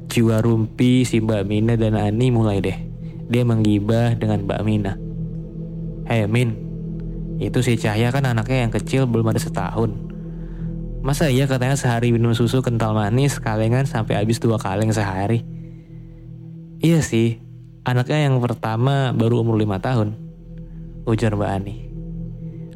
Jiwa 0.06 0.38
rumpi 0.38 1.02
si 1.02 1.18
Mbak 1.18 1.42
Mina 1.50 1.74
dan 1.74 1.98
Ani 1.98 2.30
mulai 2.30 2.62
deh. 2.62 2.78
Dia 3.26 3.42
menggibah 3.42 4.14
dengan 4.14 4.46
Mbak 4.46 4.60
Mina. 4.62 4.94
Hei 6.06 6.30
Min, 6.30 6.54
itu 7.42 7.58
si 7.58 7.74
Cahya 7.74 8.14
kan 8.14 8.22
anaknya 8.22 8.64
yang 8.64 8.72
kecil 8.72 9.10
belum 9.10 9.34
ada 9.34 9.42
setahun. 9.42 9.90
Masa 11.02 11.26
iya 11.26 11.50
katanya 11.50 11.74
sehari 11.74 12.14
minum 12.14 12.34
susu 12.38 12.62
kental 12.62 12.94
manis 12.94 13.42
kalengan 13.42 13.86
sampai 13.86 14.18
habis 14.18 14.38
dua 14.38 14.62
kaleng 14.62 14.94
sehari? 14.94 15.42
Iya 16.78 17.02
sih, 17.02 17.42
anaknya 17.82 18.30
yang 18.30 18.38
pertama 18.38 19.10
baru 19.10 19.42
umur 19.42 19.58
lima 19.58 19.82
tahun. 19.82 20.27
Ujar 21.08 21.32
Mbak 21.32 21.50
Ani. 21.56 21.76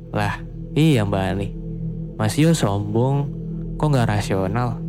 Lah, 0.09 0.41
iya 0.73 1.05
Mbak 1.05 1.25
Ani. 1.37 1.49
Mas 2.17 2.41
Yo 2.41 2.57
sombong, 2.57 3.29
kok 3.77 3.93
nggak 3.93 4.09
rasional? 4.09 4.81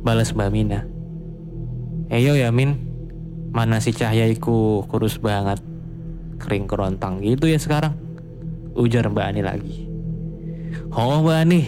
Balas 0.00 0.32
Mbak 0.32 0.48
Mina. 0.48 0.80
Eyo 2.08 2.32
ya 2.40 2.48
Min, 2.48 2.72
mana 3.52 3.84
si 3.84 3.92
Cahyaiku 3.92 4.88
kurus 4.88 5.20
banget. 5.20 5.60
Kering 6.40 6.64
kerontang 6.64 7.20
gitu 7.20 7.52
ya 7.52 7.60
sekarang. 7.60 7.92
Ujar 8.72 9.12
Mbak 9.12 9.26
Ani 9.28 9.40
lagi. 9.44 9.76
Oh 10.96 11.20
Mbak 11.20 11.36
Ani, 11.36 11.60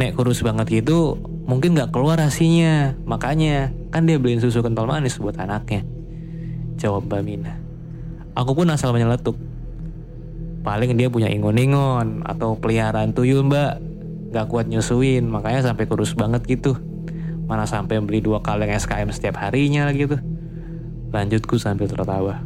nek 0.00 0.16
kurus 0.16 0.40
banget 0.40 0.80
gitu 0.80 1.20
mungkin 1.44 1.76
gak 1.76 1.92
keluar 1.92 2.16
asinya. 2.16 2.96
Makanya 3.04 3.76
kan 3.92 4.08
dia 4.08 4.16
beliin 4.16 4.40
susu 4.40 4.64
kental 4.64 4.88
manis 4.88 5.20
buat 5.20 5.36
anaknya. 5.36 5.84
Jawab 6.80 7.12
Mbak 7.12 7.22
Mina. 7.28 7.69
Aku 8.40 8.56
pun 8.56 8.72
asal 8.72 8.96
menyeletuk. 8.96 9.36
Paling 10.64 10.96
dia 10.96 11.12
punya 11.12 11.28
ingon-ingon 11.28 12.24
atau 12.24 12.56
peliharaan 12.56 13.12
tuyul 13.12 13.44
mbak. 13.44 13.76
Gak 14.32 14.48
kuat 14.48 14.64
nyusuin, 14.72 15.28
makanya 15.28 15.60
sampai 15.60 15.84
kurus 15.84 16.16
banget 16.16 16.48
gitu. 16.48 16.72
Mana 17.44 17.68
sampai 17.68 18.00
beli 18.00 18.24
dua 18.24 18.40
kaleng 18.40 18.72
SKM 18.72 19.12
setiap 19.12 19.36
harinya 19.44 19.92
gitu. 19.92 20.16
Lanjutku 21.12 21.60
sambil 21.60 21.84
tertawa. 21.90 22.40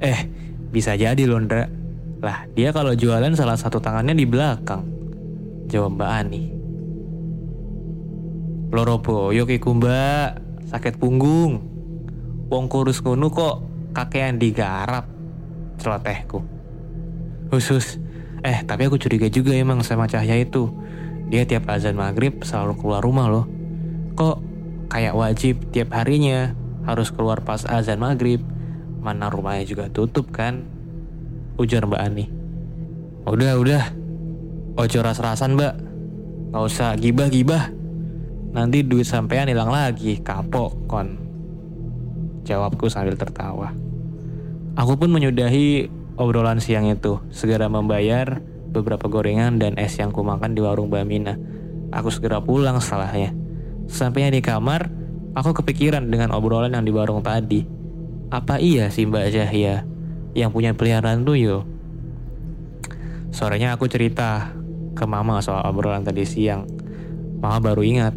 Eh, 0.00 0.30
bisa 0.72 0.96
jadi 0.96 1.20
Londra. 1.28 1.68
Lah, 2.24 2.48
dia 2.56 2.72
kalau 2.72 2.96
jualan 2.96 3.36
salah 3.36 3.60
satu 3.60 3.82
tangannya 3.84 4.16
di 4.16 4.24
belakang. 4.24 4.88
Jawab 5.68 6.00
Mbak 6.00 6.10
Ani. 6.16 6.44
Loro 8.72 8.98
boyo 8.98 9.44
iku 9.44 9.70
mbak, 9.76 10.40
sakit 10.72 10.98
punggung. 10.98 11.62
Wong 12.50 12.66
kurus 12.66 12.98
ngono 13.06 13.30
kok 13.30 13.73
kakean 13.94 14.42
digarap. 14.42 15.06
Celotehku. 15.78 16.42
Khusus. 17.48 18.02
Eh, 18.44 18.60
tapi 18.66 18.90
aku 18.90 19.00
curiga 19.00 19.30
juga 19.32 19.56
emang 19.56 19.80
sama 19.80 20.04
Cahya 20.04 20.36
itu. 20.36 20.68
Dia 21.32 21.48
tiap 21.48 21.70
azan 21.72 21.96
maghrib 21.96 22.44
selalu 22.44 22.76
keluar 22.76 23.00
rumah 23.00 23.30
loh. 23.30 23.46
Kok 24.18 24.36
kayak 24.92 25.16
wajib 25.16 25.72
tiap 25.72 25.96
harinya 25.96 26.52
harus 26.84 27.08
keluar 27.08 27.40
pas 27.40 27.64
azan 27.64 28.02
maghrib. 28.02 28.44
Mana 29.00 29.32
rumahnya 29.32 29.64
juga 29.64 29.88
tutup 29.88 30.28
kan? 30.34 30.66
Ujar 31.56 31.88
Mbak 31.88 32.02
Ani. 32.02 32.26
Udah, 33.24 33.56
udah. 33.56 33.84
Ojo 34.76 34.98
ras-rasan 35.00 35.56
mbak. 35.56 35.74
Gak 36.52 36.64
usah 36.66 36.92
gibah-gibah. 37.00 37.72
Nanti 38.52 38.84
duit 38.84 39.08
sampean 39.08 39.48
hilang 39.48 39.72
lagi, 39.72 40.20
kapok 40.20 40.84
kon. 40.84 41.23
Jawabku 42.44 42.92
sambil 42.92 43.16
tertawa. 43.16 43.72
Aku 44.76 45.00
pun 45.00 45.08
menyudahi 45.10 45.88
obrolan 46.20 46.60
siang 46.60 46.86
itu, 46.86 47.18
segera 47.32 47.66
membayar 47.72 48.42
beberapa 48.74 49.06
gorengan 49.06 49.56
dan 49.56 49.78
es 49.78 49.94
yang 49.96 50.10
kumakan 50.10 50.52
di 50.52 50.60
warung 50.60 50.90
Mbak 50.90 51.04
Mina. 51.06 51.34
Aku 51.94 52.10
segera 52.10 52.42
pulang 52.42 52.82
setelahnya. 52.82 53.32
Sampainya 53.86 54.34
di 54.34 54.42
kamar, 54.42 54.90
aku 55.38 55.62
kepikiran 55.62 56.04
dengan 56.10 56.34
obrolan 56.34 56.74
yang 56.74 56.82
di 56.82 56.90
warung 56.90 57.22
tadi. 57.22 57.62
Apa 58.34 58.58
iya 58.58 58.90
si 58.90 59.06
Mbak 59.06 59.26
Zahia 59.30 59.86
yang 60.34 60.50
punya 60.50 60.74
peliharaan 60.74 61.22
tuyul. 61.22 61.62
Sorenya 63.30 63.74
aku 63.74 63.86
cerita 63.86 64.54
ke 64.94 65.04
mama 65.06 65.38
soal 65.38 65.62
obrolan 65.66 66.02
tadi 66.02 66.26
siang. 66.26 66.66
Mama 67.38 67.62
baru 67.62 67.82
ingat 67.86 68.14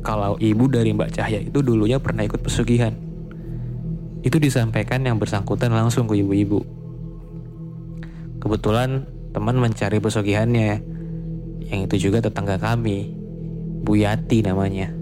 kalau 0.00 0.40
ibu 0.40 0.64
dari 0.66 0.96
Mbak 0.96 1.10
Cahya 1.12 1.40
itu 1.44 1.60
dulunya 1.60 2.00
pernah 2.00 2.24
ikut 2.24 2.40
pesugihan. 2.40 3.09
Itu 4.20 4.36
disampaikan 4.36 5.00
yang 5.04 5.16
bersangkutan 5.16 5.72
langsung 5.72 6.04
ke 6.04 6.20
ibu-ibu. 6.20 6.60
Kebetulan 8.40 9.04
teman 9.32 9.56
mencari 9.56 10.00
pesugihannya, 10.00 10.70
yang 11.70 11.80
itu 11.86 12.10
juga 12.10 12.24
tetangga 12.24 12.56
kami, 12.56 13.12
Bu 13.80 13.96
Yati 13.96 14.44
namanya. 14.44 14.92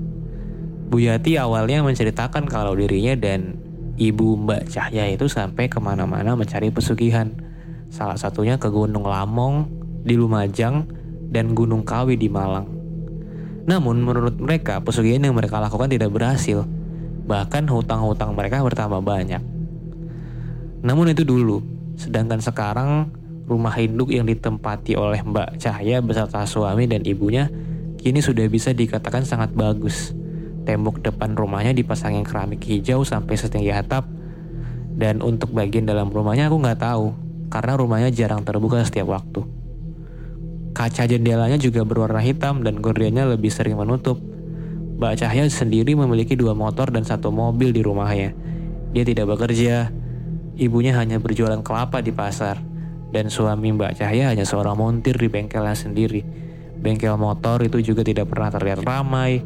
Bu 0.89 1.03
Yati 1.03 1.37
awalnya 1.37 1.83
menceritakan 1.83 2.47
kalau 2.47 2.79
dirinya 2.79 3.13
dan 3.19 3.59
ibu 3.99 4.39
Mbak 4.39 4.71
Cahya 4.71 5.11
itu 5.11 5.27
sampai 5.27 5.67
ke 5.67 5.83
mana-mana 5.83 6.39
mencari 6.39 6.71
pesugihan. 6.71 7.35
Salah 7.91 8.17
satunya 8.17 8.61
ke 8.61 8.71
Gunung 8.71 9.05
Lamong 9.05 9.67
di 10.07 10.15
Lumajang 10.15 10.87
dan 11.29 11.53
Gunung 11.53 11.83
Kawi 11.83 12.15
di 12.15 12.31
Malang. 12.31 12.69
Namun 13.69 14.01
menurut 14.01 14.41
mereka 14.41 14.81
pesugihan 14.81 15.29
yang 15.29 15.37
mereka 15.37 15.61
lakukan 15.61 15.93
tidak 15.93 16.09
berhasil. 16.09 16.65
Bahkan 17.29 17.69
hutang-hutang 17.69 18.33
mereka 18.33 18.65
bertambah 18.65 19.05
banyak. 19.05 19.45
Namun 20.81 21.13
itu 21.13 21.29
dulu, 21.29 21.61
sedangkan 22.01 22.41
sekarang 22.41 23.13
rumah 23.45 23.77
induk 23.77 24.09
yang 24.09 24.25
ditempati 24.25 24.97
oleh 24.97 25.21
Mbak 25.21 25.61
Cahya 25.61 26.01
beserta 26.01 26.49
suami 26.49 26.89
dan 26.89 27.05
ibunya 27.05 27.53
kini 28.01 28.25
sudah 28.25 28.49
bisa 28.49 28.73
dikatakan 28.73 29.29
sangat 29.29 29.53
bagus. 29.53 30.17
Tembok 30.65 31.05
depan 31.05 31.37
rumahnya 31.37 31.77
dipasangin 31.77 32.25
keramik 32.25 32.65
hijau 32.65 33.05
sampai 33.05 33.37
setinggi 33.37 33.73
atap. 33.73 34.09
Dan 34.99 35.23
untuk 35.23 35.55
bagian 35.55 35.87
dalam 35.87 36.11
rumahnya 36.11 36.51
aku 36.51 36.59
nggak 36.59 36.81
tahu, 36.83 37.15
karena 37.49 37.73
rumahnya 37.79 38.11
jarang 38.13 38.43
terbuka 38.43 38.83
setiap 38.83 39.15
waktu. 39.15 39.47
Kaca 40.77 41.09
jendelanya 41.09 41.57
juga 41.57 41.83
berwarna 41.83 42.21
hitam 42.21 42.63
dan 42.63 42.79
gordennya 42.79 43.25
lebih 43.25 43.49
sering 43.49 43.79
menutup. 43.81 44.21
Mbak 44.99 45.15
Cahya 45.15 45.47
sendiri 45.47 45.95
memiliki 45.95 46.35
dua 46.35 46.59
motor 46.59 46.91
dan 46.91 47.07
satu 47.07 47.31
mobil 47.31 47.71
di 47.71 47.87
rumahnya. 47.87 48.35
Dia 48.91 49.07
tidak 49.07 49.39
bekerja, 49.39 49.95
ibunya 50.59 50.99
hanya 50.99 51.23
berjualan 51.23 51.63
kelapa 51.63 52.03
di 52.03 52.11
pasar, 52.11 52.59
dan 53.15 53.31
suami 53.31 53.71
Mbak 53.73 54.03
Cahya 54.03 54.35
hanya 54.35 54.43
seorang 54.43 54.75
montir 54.75 55.15
di 55.15 55.31
bengkelnya 55.31 55.79
sendiri. 55.79 56.27
Bengkel 56.79 57.15
motor 57.15 57.63
itu 57.63 57.79
juga 57.83 58.03
tidak 58.03 58.31
pernah 58.31 58.51
terlihat 58.51 58.83
ramai, 58.83 59.43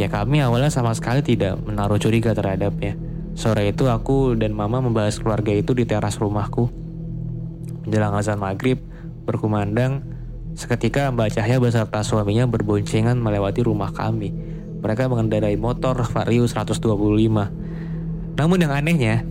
Ya 0.00 0.08
kami 0.08 0.40
awalnya 0.40 0.72
sama 0.72 0.96
sekali 0.96 1.20
tidak 1.20 1.60
menaruh 1.60 2.00
curiga 2.00 2.32
terhadapnya. 2.32 2.96
Sore 3.36 3.68
itu 3.68 3.84
aku 3.84 4.32
dan 4.32 4.56
mama 4.56 4.80
membahas 4.80 5.20
keluarga 5.20 5.52
itu 5.52 5.76
di 5.76 5.84
teras 5.84 6.16
rumahku. 6.16 6.72
Menjelang 7.84 8.16
azan 8.16 8.40
maghrib, 8.40 8.80
berkumandang, 9.28 10.00
seketika 10.56 11.12
Mbak 11.12 11.36
Cahya 11.36 11.60
beserta 11.60 12.00
suaminya 12.00 12.48
berboncengan 12.48 13.20
melewati 13.20 13.60
rumah 13.60 13.92
kami. 13.92 14.32
Mereka 14.80 15.12
mengendarai 15.12 15.56
motor 15.60 15.96
Vario 16.08 16.48
125. 16.48 16.80
Namun 18.36 18.58
yang 18.58 18.72
anehnya, 18.72 19.22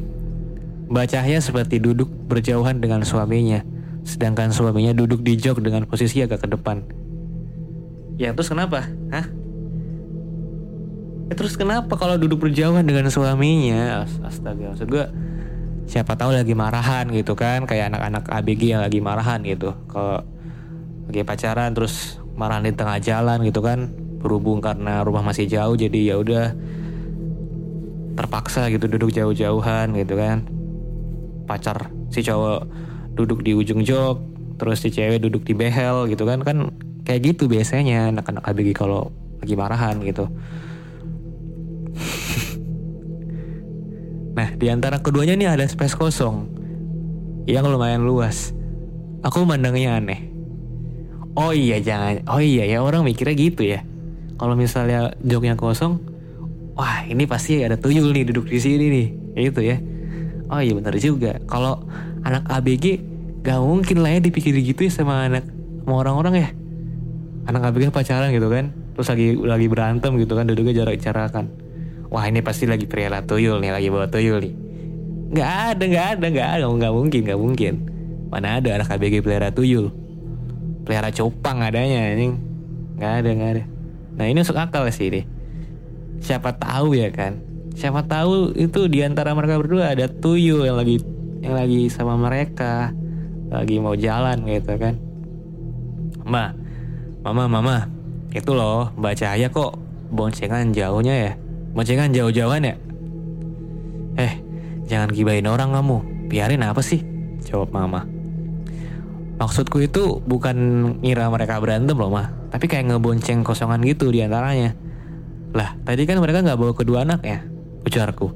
Mbak 0.90 1.06
Cahya 1.10 1.42
seperti 1.42 1.82
duduk 1.82 2.10
berjauhan 2.10 2.82
dengan 2.82 3.02
suaminya, 3.02 3.66
sedangkan 4.06 4.54
suaminya 4.54 4.94
duduk 4.94 5.22
di 5.22 5.38
jok 5.38 5.62
dengan 5.62 5.86
posisi 5.90 6.22
agak 6.22 6.46
ke 6.46 6.48
depan. 6.50 6.86
Ya 8.18 8.34
terus 8.34 8.50
kenapa? 8.50 8.86
Hah? 9.14 9.26
Ya, 11.30 11.38
terus 11.38 11.54
kenapa 11.54 11.94
kalau 11.94 12.18
duduk 12.18 12.42
berjauhan 12.42 12.82
dengan 12.90 13.06
suaminya? 13.14 14.02
Astaga, 14.26 14.74
maksud 14.74 14.90
gue 14.90 15.06
siapa 15.86 16.18
tahu 16.18 16.34
lagi 16.34 16.58
marahan 16.58 17.06
gitu 17.14 17.38
kan, 17.38 17.70
kayak 17.70 17.94
anak-anak 17.94 18.26
ABG 18.30 18.74
yang 18.74 18.82
lagi 18.82 18.98
marahan 18.98 19.46
gitu. 19.46 19.78
Kalau 19.86 20.26
lagi 21.06 21.22
pacaran 21.22 21.78
terus 21.78 22.18
marahan 22.34 22.66
di 22.66 22.74
tengah 22.74 22.98
jalan 22.98 23.46
gitu 23.46 23.62
kan, 23.62 23.94
berhubung 24.20 24.60
karena 24.60 25.02
rumah 25.02 25.24
masih 25.24 25.48
jauh 25.48 25.80
jadi 25.80 26.14
ya 26.14 26.16
udah 26.20 26.46
terpaksa 28.20 28.68
gitu 28.68 28.92
duduk 28.92 29.16
jauh-jauhan 29.16 29.96
gitu 29.96 30.20
kan. 30.20 30.44
Pacar 31.48 31.90
si 32.12 32.22
cowok 32.22 32.68
duduk 33.16 33.42
di 33.42 33.56
ujung 33.56 33.82
jok, 33.82 34.20
terus 34.60 34.84
si 34.84 34.92
cewek 34.92 35.24
duduk 35.24 35.48
di 35.48 35.56
behel 35.56 36.06
gitu 36.12 36.28
kan 36.28 36.44
kan 36.44 36.70
kayak 37.08 37.34
gitu 37.34 37.48
biasanya 37.48 38.12
anak-anak 38.12 38.44
ABG 38.44 38.76
kalau 38.76 39.10
lagi 39.40 39.56
marahan 39.56 39.98
gitu. 40.04 40.28
Nah, 44.30 44.56
di 44.56 44.72
antara 44.72 45.04
keduanya 45.04 45.36
nih 45.36 45.52
ada 45.52 45.68
space 45.68 46.00
kosong 46.00 46.48
yang 47.44 47.68
lumayan 47.68 48.08
luas. 48.08 48.56
Aku 49.20 49.44
memandangnya 49.44 50.00
aneh. 50.00 50.32
Oh 51.36 51.52
iya 51.52 51.84
jangan. 51.84 52.24
Oh 52.24 52.40
iya 52.40 52.64
ya 52.64 52.80
orang 52.80 53.04
mikirnya 53.04 53.36
gitu 53.36 53.68
ya. 53.68 53.84
Kalau 54.40 54.56
misalnya 54.56 55.12
joknya 55.20 55.60
kosong, 55.60 56.00
wah 56.80 57.04
ini 57.04 57.28
pasti 57.28 57.60
ada 57.60 57.76
tuyul 57.76 58.16
nih 58.16 58.32
duduk 58.32 58.48
di 58.48 58.60
sini 58.64 58.86
nih. 58.88 59.08
Itu 59.52 59.60
ya. 59.60 59.78
Oh 60.50 60.64
iya 60.64 60.74
benar 60.74 60.96
juga. 60.96 61.38
Kalau 61.46 61.84
anak 62.24 62.48
ABG 62.48 62.86
gak 63.44 63.60
mungkin 63.60 64.00
lah 64.00 64.16
ya 64.16 64.20
dipikir 64.24 64.56
gitu 64.56 64.88
ya 64.88 64.92
sama 64.92 65.28
anak 65.28 65.44
sama 65.84 65.94
orang-orang 66.00 66.34
ya. 66.40 66.50
Anak 67.52 67.70
ABG 67.70 67.92
pacaran 67.92 68.32
gitu 68.32 68.48
kan. 68.48 68.72
Terus 68.96 69.08
lagi 69.12 69.28
lagi 69.36 69.68
berantem 69.68 70.16
gitu 70.16 70.34
kan 70.40 70.48
duduknya 70.48 70.84
jarak-jarakan 70.84 71.70
wah 72.10 72.26
ini 72.26 72.42
pasti 72.42 72.66
lagi 72.66 72.90
pelihara 72.90 73.22
tuyul 73.22 73.62
nih 73.62 73.72
lagi 73.72 73.88
bawa 73.94 74.10
tuyul 74.10 74.42
nih 74.42 74.54
nggak 75.30 75.50
ada 75.74 75.84
nggak 75.86 76.08
ada 76.18 76.26
nggak 76.26 76.50
ada 76.58 76.66
nggak 76.66 76.94
mungkin 76.94 77.22
nggak 77.22 77.40
mungkin 77.40 77.74
mana 78.34 78.58
ada 78.58 78.70
anak 78.82 78.90
KBG 78.90 79.22
pelihara 79.22 79.50
tuyul 79.54 79.94
pelihara 80.86 81.14
cupang 81.14 81.62
adanya 81.62 82.18
ini 82.18 82.34
nggak 82.98 83.14
ada 83.24 83.30
nggak 83.30 83.50
ada 83.56 83.64
nah 84.16 84.26
ini 84.26 84.42
masuk 84.42 84.58
akal 84.58 84.88
sih 84.90 85.12
ini 85.12 85.22
siapa 86.24 86.56
tahu 86.56 86.96
ya 86.98 87.10
kan 87.14 87.42
siapa 87.76 88.04
tahu 88.08 88.56
itu 88.58 88.90
di 88.90 89.06
antara 89.06 89.32
mereka 89.36 89.60
berdua 89.62 89.94
ada 89.94 90.10
tuyul 90.10 90.66
yang 90.66 90.78
lagi 90.78 91.00
yang 91.40 91.56
lagi 91.56 91.88
sama 91.88 92.20
mereka 92.20 92.92
lagi 93.50 93.78
mau 93.82 93.96
jalan 93.96 94.46
gitu 94.46 94.76
kan 94.80 94.96
Ma, 96.30 96.54
mama 97.26 97.50
mama 97.50 97.78
itu 98.36 98.54
loh 98.54 98.94
mbak 98.94 99.18
Cahaya 99.18 99.50
kok 99.50 99.80
boncengan 100.14 100.70
jauhnya 100.70 101.16
ya 101.16 101.34
Boncengan 101.70 102.10
jauh-jauhan 102.10 102.66
ya? 102.66 102.76
Eh, 104.18 104.34
jangan 104.90 105.14
gibain 105.14 105.46
orang 105.46 105.70
kamu. 105.70 105.98
Biarin 106.30 106.66
apa 106.66 106.82
sih? 106.82 107.06
Jawab 107.46 107.70
mama. 107.70 108.10
Maksudku 109.38 109.80
itu 109.86 110.20
bukan 110.26 110.58
ngira 111.00 111.30
mereka 111.30 111.62
berantem 111.62 111.96
loh 111.96 112.10
mah. 112.10 112.34
Tapi 112.50 112.66
kayak 112.66 112.90
ngebonceng 112.90 113.46
kosongan 113.46 113.82
gitu 113.86 114.10
di 114.10 114.26
antaranya. 114.26 114.74
Lah, 115.54 115.78
tadi 115.86 116.06
kan 116.06 116.22
mereka 116.22 116.46
nggak 116.46 116.58
bawa 116.58 116.74
kedua 116.74 117.06
anak 117.06 117.22
ya? 117.26 117.40
Ujarku. 117.86 118.30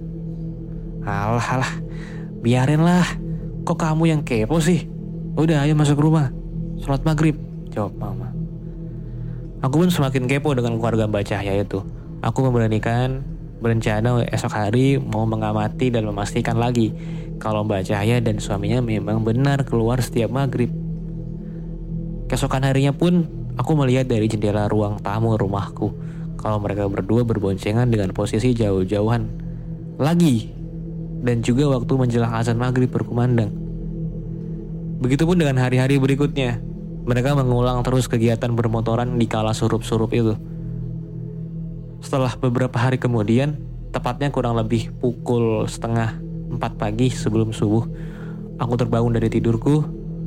Alah, 1.06 1.46
alah. 1.60 1.74
Biarin 2.42 2.82
lah. 2.82 3.06
Kok 3.66 3.78
kamu 3.78 4.04
yang 4.14 4.22
kepo 4.22 4.62
sih? 4.62 4.86
Udah, 5.38 5.66
ayo 5.66 5.74
masuk 5.74 5.98
rumah. 5.98 6.30
Sholat 6.82 7.02
maghrib. 7.06 7.38
Jawab 7.74 7.98
mama. 7.98 8.30
Aku 9.64 9.80
pun 9.80 9.90
semakin 9.90 10.28
kepo 10.30 10.54
dengan 10.54 10.76
keluarga 10.78 11.10
Mbak 11.10 11.24
Cahya 11.24 11.64
itu. 11.64 11.82
Aku 12.22 12.44
memberanikan 12.44 13.24
berencana 13.64 14.28
esok 14.28 14.52
hari 14.52 15.00
mau 15.00 15.24
mengamati 15.24 15.88
dan 15.88 16.04
memastikan 16.04 16.60
lagi 16.60 16.92
kalau 17.40 17.64
Mbak 17.64 17.88
Cahaya 17.88 18.20
dan 18.20 18.44
suaminya 18.44 18.84
memang 18.84 19.24
benar 19.24 19.64
keluar 19.64 20.04
setiap 20.04 20.32
maghrib. 20.32 20.68
Keesokan 22.28 22.68
harinya 22.68 22.92
pun 22.92 23.28
aku 23.58 23.72
melihat 23.78 24.10
dari 24.10 24.26
jendela 24.30 24.66
ruang 24.70 25.02
tamu 25.02 25.38
rumahku 25.38 25.94
kalau 26.38 26.60
mereka 26.60 26.90
berdua 26.90 27.24
berboncengan 27.24 27.88
dengan 27.88 28.12
posisi 28.12 28.52
jauh-jauhan 28.52 29.30
lagi 30.02 30.50
dan 31.24 31.40
juga 31.40 31.72
waktu 31.72 31.94
menjelang 31.96 32.36
azan 32.36 32.60
maghrib 32.60 32.92
berkumandang. 32.92 33.54
Begitupun 35.00 35.40
dengan 35.40 35.64
hari-hari 35.64 36.00
berikutnya, 36.00 36.60
mereka 37.04 37.36
mengulang 37.36 37.84
terus 37.84 38.08
kegiatan 38.08 38.52
bermotoran 38.52 39.16
di 39.20 39.28
kala 39.28 39.56
surup-surup 39.56 40.12
itu. 40.12 40.36
Setelah 42.04 42.36
beberapa 42.36 42.76
hari 42.76 43.00
kemudian, 43.00 43.56
tepatnya 43.96 44.32
kurang 44.32 44.60
lebih 44.60 44.92
pukul 45.00 45.68
setengah 45.68 46.20
empat 46.52 46.76
pagi 46.76 47.08
sebelum 47.08 47.56
subuh, 47.56 47.88
aku 48.60 48.74
terbangun 48.76 49.16
dari 49.16 49.32
tidurku. 49.32 49.84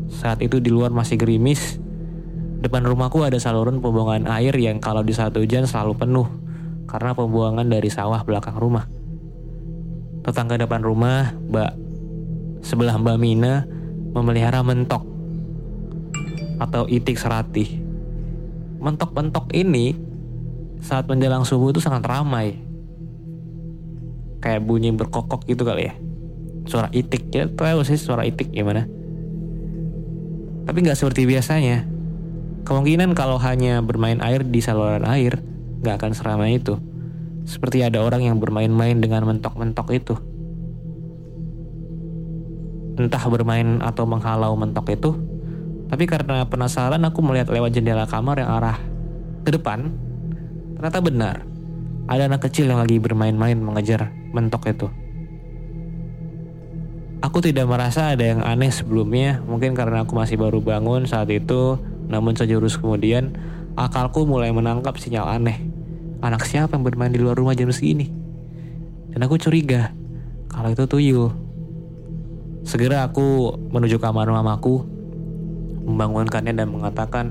Saat 0.06 0.40
itu 0.40 0.62
di 0.62 0.70
luar 0.70 0.94
masih 0.94 1.18
gerimis. 1.18 1.82
Depan 2.66 2.82
rumahku 2.82 3.22
ada 3.22 3.38
saluran 3.38 3.78
pembuangan 3.78 4.26
air 4.26 4.50
yang 4.58 4.82
kalau 4.82 5.06
di 5.06 5.14
saat 5.14 5.30
hujan 5.38 5.70
selalu 5.70 6.02
penuh 6.02 6.26
karena 6.90 7.14
pembuangan 7.14 7.62
dari 7.62 7.86
sawah 7.86 8.26
belakang 8.26 8.58
rumah. 8.58 8.90
Tetangga 10.26 10.58
depan 10.58 10.82
rumah, 10.82 11.30
Mbak 11.46 11.72
sebelah 12.66 12.98
Mbak 12.98 13.18
Mina 13.22 13.62
memelihara 14.10 14.66
mentok 14.66 15.06
atau 16.58 16.90
itik 16.90 17.14
serati. 17.14 17.78
Mentok-mentok 18.82 19.46
ini 19.54 19.94
saat 20.82 21.06
menjelang 21.06 21.46
subuh 21.46 21.70
itu 21.70 21.78
sangat 21.78 22.02
ramai. 22.02 22.58
Kayak 24.42 24.66
bunyi 24.66 24.90
berkokok 24.90 25.46
gitu 25.46 25.62
kali 25.62 25.86
ya. 25.86 25.94
suara 26.66 26.90
itik 26.90 27.30
ya 27.30 27.46
tahu 27.46 27.86
sih 27.86 27.94
suara 27.94 28.26
itik 28.26 28.50
gimana 28.50 28.90
tapi 30.66 30.82
nggak 30.82 30.98
seperti 30.98 31.22
biasanya 31.22 31.86
kemungkinan 32.66 33.14
kalau 33.14 33.38
hanya 33.38 33.78
bermain 33.80 34.18
air 34.18 34.42
di 34.42 34.58
saluran 34.58 35.06
air 35.06 35.38
nggak 35.86 36.02
akan 36.02 36.12
seramai 36.12 36.58
itu. 36.58 36.74
Seperti 37.46 37.86
ada 37.86 38.02
orang 38.02 38.26
yang 38.26 38.42
bermain-main 38.42 38.98
dengan 38.98 39.22
mentok-mentok 39.22 39.88
itu. 39.94 40.14
Entah 42.98 43.24
bermain 43.30 43.78
atau 43.78 44.02
menghalau 44.02 44.58
mentok 44.58 44.90
itu 44.90 45.14
tapi 45.86 46.04
karena 46.10 46.42
penasaran 46.46 47.02
aku 47.06 47.22
melihat 47.22 47.50
lewat 47.50 47.70
jendela 47.70 48.10
kamar 48.10 48.42
yang 48.42 48.50
arah 48.50 48.78
ke 49.46 49.50
depan. 49.54 49.94
Ternyata 50.76 50.98
benar 50.98 51.36
ada 52.06 52.26
anak 52.26 52.50
kecil 52.50 52.70
yang 52.70 52.82
lagi 52.82 52.98
bermain-main 52.98 53.58
mengejar 53.58 54.10
mentok 54.34 54.66
itu. 54.70 54.86
Aku 57.24 57.42
tidak 57.42 57.66
merasa 57.66 58.12
ada 58.12 58.22
yang 58.22 58.44
aneh 58.44 58.70
sebelumnya, 58.70 59.42
mungkin 59.42 59.74
karena 59.74 60.04
aku 60.04 60.14
masih 60.14 60.36
baru 60.38 60.62
bangun 60.62 61.08
saat 61.08 61.26
itu, 61.32 61.80
namun 62.06 62.38
sejurus 62.38 62.78
kemudian, 62.78 63.34
akalku 63.74 64.24
mulai 64.24 64.54
menangkap 64.54 64.96
sinyal 64.98 65.26
aneh. 65.26 65.58
Anak 66.24 66.48
siapa 66.48 66.74
yang 66.74 66.84
bermain 66.86 67.12
di 67.12 67.20
luar 67.20 67.36
rumah 67.36 67.52
jam 67.52 67.68
segini? 67.68 68.08
Dan 69.12 69.24
aku 69.26 69.36
curiga, 69.36 69.92
kalau 70.48 70.72
itu 70.72 70.84
tuyul. 70.88 71.30
Segera 72.66 73.06
aku 73.06 73.54
menuju 73.70 74.00
kamar 74.02 74.26
mamaku, 74.26 74.82
membangunkannya 75.86 76.56
dan 76.56 76.68
mengatakan, 76.72 77.30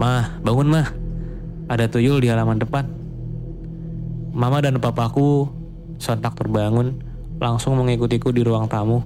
Mah, 0.00 0.40
bangun 0.40 0.72
mah, 0.72 0.88
ada 1.70 1.86
tuyul 1.86 2.18
di 2.18 2.32
halaman 2.32 2.58
depan. 2.58 2.88
Mama 4.32 4.64
dan 4.64 4.80
papaku 4.80 5.46
sontak 6.00 6.34
terbangun, 6.34 6.98
langsung 7.36 7.76
mengikutiku 7.76 8.32
di 8.32 8.40
ruang 8.40 8.66
tamu. 8.66 9.04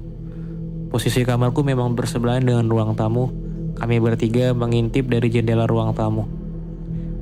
Posisi 0.89 1.27
kamarku 1.27 1.67
memang 1.67 1.99
bersebelahan 1.99 2.47
dengan 2.47 2.71
ruang 2.71 2.95
tamu. 2.95 3.44
Kami 3.75 3.99
bertiga 3.99 4.55
mengintip 4.55 5.11
dari 5.11 5.29
jendela 5.31 5.67
ruang 5.67 5.95
tamu. 5.95 6.25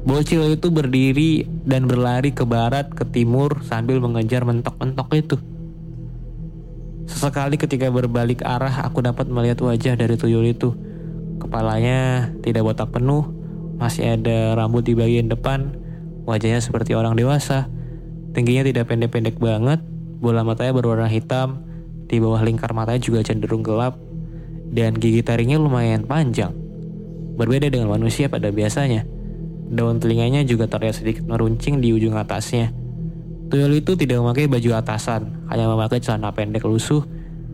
Bocil 0.03 0.59
itu 0.59 0.69
berdiri 0.75 1.47
dan 1.63 1.87
berlari 1.87 2.35
ke 2.35 2.43
barat, 2.43 2.91
ke 2.91 3.07
timur 3.07 3.63
sambil 3.63 4.03
mengejar 4.03 4.43
mentok-mentok 4.43 5.09
itu. 5.15 5.37
Sesekali 7.07 7.55
ketika 7.55 7.87
berbalik 7.87 8.43
arah, 8.43 8.83
aku 8.83 8.99
dapat 8.99 9.31
melihat 9.31 9.63
wajah 9.63 9.95
dari 9.95 10.19
tuyul 10.19 10.43
itu. 10.43 10.75
Kepalanya 11.39 12.31
tidak 12.43 12.67
botak 12.67 12.91
penuh, 12.91 13.31
masih 13.79 14.19
ada 14.19 14.59
rambut 14.59 14.83
di 14.83 14.99
bagian 14.99 15.31
depan, 15.31 15.79
wajahnya 16.27 16.59
seperti 16.59 16.99
orang 16.99 17.15
dewasa. 17.15 17.71
Tingginya 18.35 18.67
tidak 18.67 18.91
pendek-pendek 18.91 19.39
banget, 19.39 19.83
Bola 20.23 20.47
matanya 20.47 20.71
berwarna 20.79 21.11
hitam, 21.11 21.67
di 22.07 22.23
bawah 22.23 22.39
lingkar 22.47 22.71
matanya 22.71 23.03
juga 23.03 23.27
cenderung 23.27 23.67
gelap, 23.67 23.99
dan 24.73 24.97
gigi 24.97 25.21
taringnya 25.21 25.61
lumayan 25.61 26.09
panjang. 26.09 26.57
Berbeda 27.37 27.69
dengan 27.69 27.93
manusia 27.93 28.33
pada 28.33 28.49
biasanya. 28.49 29.05
Daun 29.73 30.01
telinganya 30.01 30.45
juga 30.45 30.69
terlihat 30.69 31.01
sedikit 31.01 31.25
meruncing 31.29 31.81
di 31.81 31.93
ujung 31.93 32.17
atasnya. 32.17 32.73
Tuyul 33.53 33.85
itu 33.85 33.93
tidak 34.01 34.25
memakai 34.25 34.49
baju 34.49 34.81
atasan, 34.81 35.45
hanya 35.53 35.69
memakai 35.69 36.01
celana 36.01 36.33
pendek 36.33 36.65
lusuh 36.65 37.05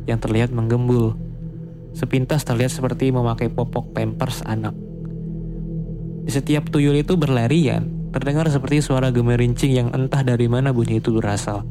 yang 0.06 0.22
terlihat 0.22 0.54
menggembul. 0.54 1.18
Sepintas 1.90 2.46
terlihat 2.46 2.70
seperti 2.70 3.10
memakai 3.10 3.50
popok 3.50 3.90
pampers 3.90 4.46
anak. 4.46 4.74
Di 6.22 6.30
setiap 6.30 6.70
tuyul 6.70 6.94
itu 7.02 7.18
berlarian, 7.18 8.10
terdengar 8.14 8.46
seperti 8.46 8.78
suara 8.78 9.10
gemerincing 9.10 9.74
yang 9.74 9.88
entah 9.90 10.22
dari 10.22 10.46
mana 10.46 10.70
bunyi 10.70 11.02
itu 11.02 11.10
berasal. 11.18 11.66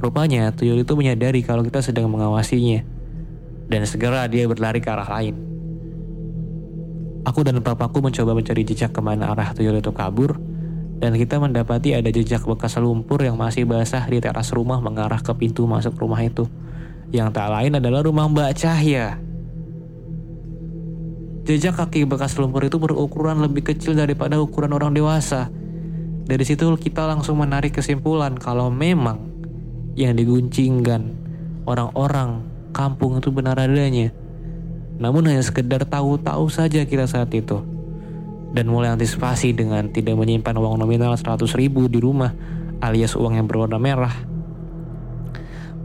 Rupanya 0.00 0.52
tuyul 0.52 0.84
itu 0.84 0.92
menyadari 0.96 1.40
kalau 1.40 1.64
kita 1.64 1.80
sedang 1.80 2.12
mengawasinya. 2.12 2.99
Dan 3.70 3.86
segera 3.86 4.26
dia 4.26 4.50
berlari 4.50 4.82
ke 4.82 4.90
arah 4.90 5.06
lain. 5.06 5.38
Aku 7.22 7.46
dan 7.46 7.62
papaku 7.62 8.02
mencoba 8.02 8.34
mencari 8.34 8.66
jejak 8.66 8.90
ke 8.90 8.98
mana 8.98 9.30
arah 9.30 9.54
tuyul 9.54 9.78
itu 9.78 9.94
kabur. 9.94 10.34
Dan 11.00 11.14
kita 11.16 11.38
mendapati 11.38 11.94
ada 11.94 12.10
jejak 12.10 12.44
bekas 12.44 12.76
lumpur 12.76 13.22
yang 13.22 13.38
masih 13.38 13.64
basah 13.64 14.04
di 14.10 14.18
teras 14.20 14.52
rumah 14.52 14.82
mengarah 14.82 15.22
ke 15.22 15.32
pintu 15.38 15.64
masuk 15.70 15.96
rumah 15.96 16.20
itu. 16.20 16.50
Yang 17.14 17.38
tak 17.38 17.48
lain 17.48 17.78
adalah 17.78 18.02
rumah 18.02 18.26
Mbak 18.26 18.50
Cahya. 18.58 19.16
Jejak 21.46 21.78
kaki 21.78 22.04
bekas 22.04 22.36
lumpur 22.36 22.66
itu 22.66 22.76
berukuran 22.76 23.40
lebih 23.40 23.70
kecil 23.70 23.96
daripada 23.96 24.36
ukuran 24.42 24.76
orang 24.76 24.92
dewasa. 24.92 25.48
Dari 26.26 26.44
situ 26.44 26.68
kita 26.76 27.06
langsung 27.06 27.40
menarik 27.40 27.78
kesimpulan 27.78 28.36
kalau 28.36 28.68
memang 28.68 29.30
yang 29.96 30.14
diguncingkan 30.14 31.16
orang-orang 31.64 32.49
kampung 32.70 33.18
itu 33.18 33.30
benar 33.34 33.58
adanya. 33.58 34.14
Namun 35.00 35.26
hanya 35.28 35.40
sekedar 35.40 35.84
tahu-tahu 35.88 36.50
saja 36.52 36.84
kita 36.84 37.08
saat 37.08 37.32
itu. 37.32 37.62
Dan 38.50 38.66
mulai 38.66 38.90
antisipasi 38.90 39.54
dengan 39.54 39.88
tidak 39.94 40.18
menyimpan 40.18 40.58
uang 40.58 40.76
nominal 40.76 41.14
100 41.14 41.46
ribu 41.54 41.86
di 41.86 42.02
rumah 42.02 42.34
alias 42.82 43.14
uang 43.14 43.38
yang 43.38 43.46
berwarna 43.46 43.78
merah. 43.78 44.12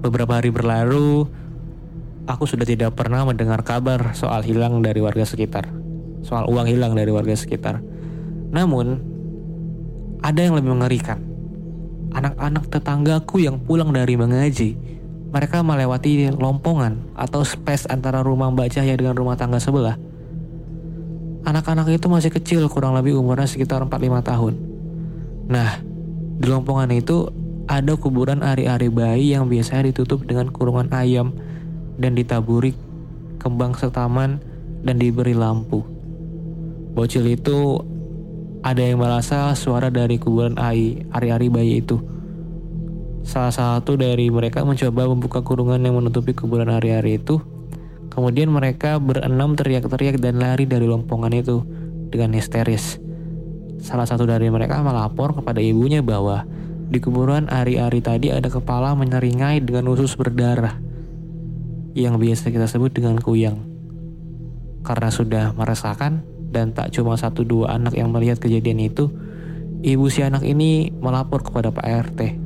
Beberapa 0.02 0.38
hari 0.38 0.50
berlalu, 0.50 1.30
aku 2.26 2.44
sudah 2.50 2.66
tidak 2.66 2.98
pernah 2.98 3.26
mendengar 3.26 3.62
kabar 3.62 4.18
soal 4.18 4.42
hilang 4.42 4.82
dari 4.82 5.00
warga 5.00 5.24
sekitar. 5.24 5.70
Soal 6.26 6.50
uang 6.50 6.66
hilang 6.66 6.98
dari 6.98 7.14
warga 7.14 7.38
sekitar. 7.38 7.80
Namun, 8.50 8.98
ada 10.26 10.40
yang 10.42 10.58
lebih 10.58 10.74
mengerikan 10.74 11.22
anak-anak 12.16 12.72
tetanggaku 12.72 13.44
yang 13.44 13.60
pulang 13.60 13.92
dari 13.92 14.16
mengaji, 14.16 14.80
mereka 15.36 15.60
melewati 15.60 16.32
lompongan 16.32 17.12
atau 17.12 17.44
space 17.44 17.92
antara 17.92 18.24
rumah 18.24 18.48
Mbak 18.56 18.72
Cahya 18.72 18.96
dengan 18.96 19.20
rumah 19.20 19.36
tangga 19.36 19.60
sebelah. 19.60 20.00
Anak-anak 21.44 21.92
itu 21.92 22.08
masih 22.08 22.32
kecil, 22.32 22.72
kurang 22.72 22.96
lebih 22.96 23.20
umurnya 23.20 23.44
sekitar 23.44 23.84
4-5 23.84 24.24
tahun. 24.24 24.54
Nah, 25.52 25.84
di 26.40 26.48
lompongan 26.48 26.88
itu 26.96 27.28
ada 27.68 28.00
kuburan 28.00 28.48
ari-ari 28.48 28.88
bayi 28.88 29.36
yang 29.36 29.52
biasanya 29.52 29.92
ditutup 29.92 30.24
dengan 30.24 30.56
kurungan 30.56 30.88
ayam 30.96 31.36
dan 32.00 32.16
ditaburi 32.16 32.72
kembang 33.36 33.76
setaman 33.76 34.40
dan 34.88 34.96
diberi 34.96 35.36
lampu. 35.36 35.84
Bocil 36.96 37.28
itu 37.28 37.84
ada 38.64 38.80
yang 38.80 39.04
merasa 39.04 39.52
suara 39.52 39.92
dari 39.92 40.16
kuburan 40.16 40.56
ai, 40.56 41.04
ari-ari 41.12 41.52
bayi 41.52 41.84
itu. 41.84 42.15
Salah 43.26 43.50
satu 43.50 43.98
dari 43.98 44.30
mereka 44.30 44.62
mencoba 44.62 45.10
membuka 45.10 45.42
kurungan 45.42 45.82
yang 45.82 45.98
menutupi 45.98 46.38
kuburan 46.38 46.70
ari-ari 46.70 47.18
itu. 47.18 47.42
Kemudian 48.14 48.54
mereka 48.54 49.02
berenam 49.02 49.58
teriak-teriak 49.58 50.22
dan 50.22 50.38
lari 50.38 50.70
dari 50.70 50.86
lompongan 50.86 51.34
itu 51.34 51.66
dengan 52.14 52.38
histeris. 52.38 53.02
Salah 53.82 54.06
satu 54.06 54.30
dari 54.30 54.48
mereka 54.54 54.80
melapor 54.86 55.34
kepada 55.34 55.58
ibunya 55.58 56.06
bahwa 56.06 56.46
di 56.86 57.02
kuburan 57.02 57.50
ari-ari 57.50 58.00
tadi 58.00 58.30
ada 58.30 58.46
kepala 58.46 58.94
menyeringai 58.94 59.58
dengan 59.58 59.90
usus 59.90 60.14
berdarah 60.14 60.78
yang 61.98 62.22
biasa 62.22 62.54
kita 62.54 62.70
sebut 62.70 62.94
dengan 62.94 63.18
kuyang. 63.18 63.58
Karena 64.86 65.10
sudah 65.10 65.58
meresahkan, 65.58 66.22
dan 66.54 66.78
tak 66.78 66.94
cuma 66.94 67.18
satu 67.18 67.42
dua 67.42 67.74
anak 67.74 67.98
yang 67.98 68.14
melihat 68.14 68.38
kejadian 68.38 68.86
itu, 68.86 69.10
ibu 69.82 70.06
si 70.14 70.22
anak 70.22 70.46
ini 70.46 70.94
melapor 70.94 71.42
kepada 71.42 71.74
Pak 71.74 72.14
RT. 72.14 72.45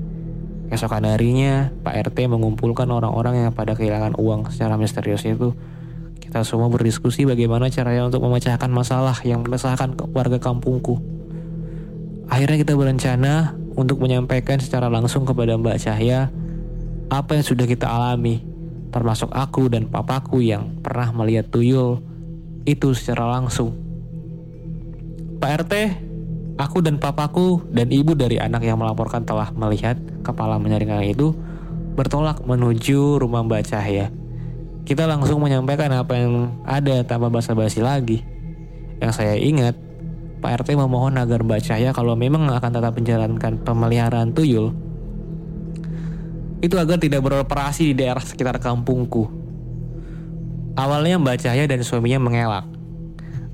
Kesokan 0.70 1.10
harinya, 1.10 1.74
Pak 1.82 2.14
RT 2.14 2.30
mengumpulkan 2.30 2.86
orang-orang 2.94 3.50
yang 3.50 3.52
pada 3.58 3.74
kehilangan 3.74 4.14
uang 4.22 4.54
secara 4.54 4.78
misterius 4.78 5.26
itu. 5.26 5.58
Kita 6.22 6.46
semua 6.46 6.70
berdiskusi 6.70 7.26
bagaimana 7.26 7.74
caranya 7.74 8.06
untuk 8.06 8.22
memecahkan 8.22 8.70
masalah 8.70 9.18
yang 9.26 9.42
meresahkan 9.42 9.98
warga 10.14 10.38
kampungku. 10.38 11.02
Akhirnya 12.30 12.62
kita 12.62 12.78
berencana 12.78 13.58
untuk 13.74 13.98
menyampaikan 13.98 14.62
secara 14.62 14.94
langsung 14.94 15.26
kepada 15.26 15.58
Mbak 15.58 15.78
Cahya 15.82 16.30
apa 17.10 17.32
yang 17.34 17.42
sudah 17.42 17.66
kita 17.66 17.90
alami, 17.90 18.46
termasuk 18.94 19.34
aku 19.34 19.74
dan 19.74 19.90
papaku 19.90 20.46
yang 20.46 20.78
pernah 20.86 21.10
melihat 21.10 21.50
tuyul 21.50 22.06
itu 22.70 22.94
secara 22.94 23.26
langsung. 23.26 23.74
Pak 25.42 25.66
RT, 25.66 25.74
aku 26.60 26.84
dan 26.84 27.00
papaku 27.00 27.64
dan 27.72 27.88
ibu 27.88 28.12
dari 28.12 28.36
anak 28.36 28.68
yang 28.68 28.76
melaporkan 28.76 29.24
telah 29.24 29.48
melihat 29.56 29.96
kepala 30.28 30.60
menyeringai 30.60 31.16
itu 31.16 31.32
bertolak 31.96 32.44
menuju 32.44 33.16
rumah 33.16 33.48
Mbak 33.48 33.64
Cahya. 33.72 34.12
Kita 34.84 35.08
langsung 35.08 35.40
menyampaikan 35.40 35.96
apa 35.96 36.20
yang 36.20 36.60
ada 36.68 37.00
tanpa 37.08 37.32
basa-basi 37.32 37.80
lagi. 37.80 38.20
Yang 39.00 39.12
saya 39.16 39.40
ingat, 39.40 39.80
Pak 40.44 40.64
RT 40.64 40.76
memohon 40.76 41.16
agar 41.16 41.40
Mbak 41.48 41.62
Cahya 41.64 41.96
kalau 41.96 42.20
memang 42.20 42.52
akan 42.52 42.72
tetap 42.76 42.92
menjalankan 43.00 43.64
pemeliharaan 43.64 44.36
tuyul, 44.36 44.76
itu 46.60 46.76
agar 46.76 47.00
tidak 47.00 47.24
beroperasi 47.24 47.96
di 47.96 48.04
daerah 48.04 48.20
sekitar 48.20 48.60
kampungku. 48.60 49.32
Awalnya 50.76 51.20
Mbak 51.24 51.38
Cahya 51.40 51.64
dan 51.68 51.84
suaminya 51.84 52.20
mengelak, 52.20 52.66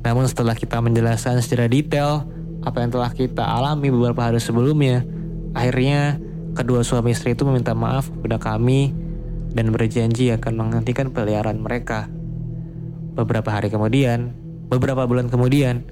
namun 0.01 0.25
setelah 0.25 0.57
kita 0.57 0.81
menjelaskan 0.81 1.41
secara 1.41 1.65
detail 1.69 2.34
apa 2.65 2.81
yang 2.81 2.89
telah 2.89 3.13
kita 3.13 3.45
alami 3.45 3.93
beberapa 3.93 4.25
hari 4.25 4.41
sebelumnya, 4.41 5.05
akhirnya 5.53 6.17
kedua 6.57 6.81
suami 6.81 7.13
istri 7.13 7.37
itu 7.37 7.45
meminta 7.45 7.77
maaf 7.77 8.09
kepada 8.09 8.41
kami 8.41 8.89
dan 9.53 9.69
berjanji 9.69 10.33
akan 10.33 10.53
menghentikan 10.57 11.13
peliharaan 11.13 11.61
mereka. 11.61 12.09
Beberapa 13.15 13.53
hari 13.53 13.69
kemudian, 13.69 14.33
beberapa 14.67 15.05
bulan 15.05 15.29
kemudian, 15.29 15.85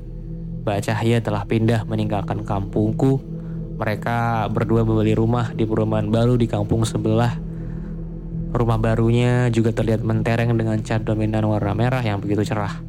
Mbak 0.65 0.79
Cahya 0.83 1.21
telah 1.21 1.45
pindah 1.45 1.85
meninggalkan 1.85 2.41
kampungku. 2.43 3.21
Mereka 3.73 4.49
berdua 4.51 4.83
membeli 4.83 5.15
rumah 5.15 5.53
di 5.53 5.63
perumahan 5.63 6.09
baru 6.09 6.35
di 6.35 6.49
kampung 6.49 6.83
sebelah. 6.83 7.37
Rumah 8.53 8.77
barunya 8.77 9.49
juga 9.49 9.73
terlihat 9.73 10.05
mentereng 10.05 10.53
dengan 10.53 10.77
cat 10.85 11.01
dominan 11.01 11.47
warna 11.47 11.73
merah 11.73 12.03
yang 12.05 12.21
begitu 12.21 12.45
cerah. 12.45 12.79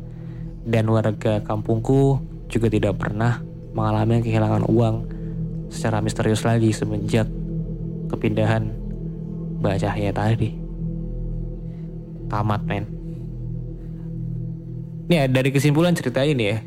Dan 0.65 0.89
warga 0.93 1.41
kampungku 1.41 2.21
juga 2.53 2.69
tidak 2.69 3.01
pernah 3.01 3.54
mengalami 3.75 4.23
kehilangan 4.23 4.65
uang 4.71 4.97
secara 5.69 5.99
misterius 5.99 6.47
lagi 6.47 6.71
semenjak 6.71 7.27
kepindahan 8.07 8.71
Mbak 9.59 9.77
Cahya 9.83 10.15
tadi. 10.15 10.51
Tamat 12.31 12.63
men. 12.65 12.85
Nih 15.11 15.29
dari 15.29 15.51
kesimpulan 15.53 15.93
cerita 15.93 16.25
ini 16.25 16.45
ya, 16.49 16.59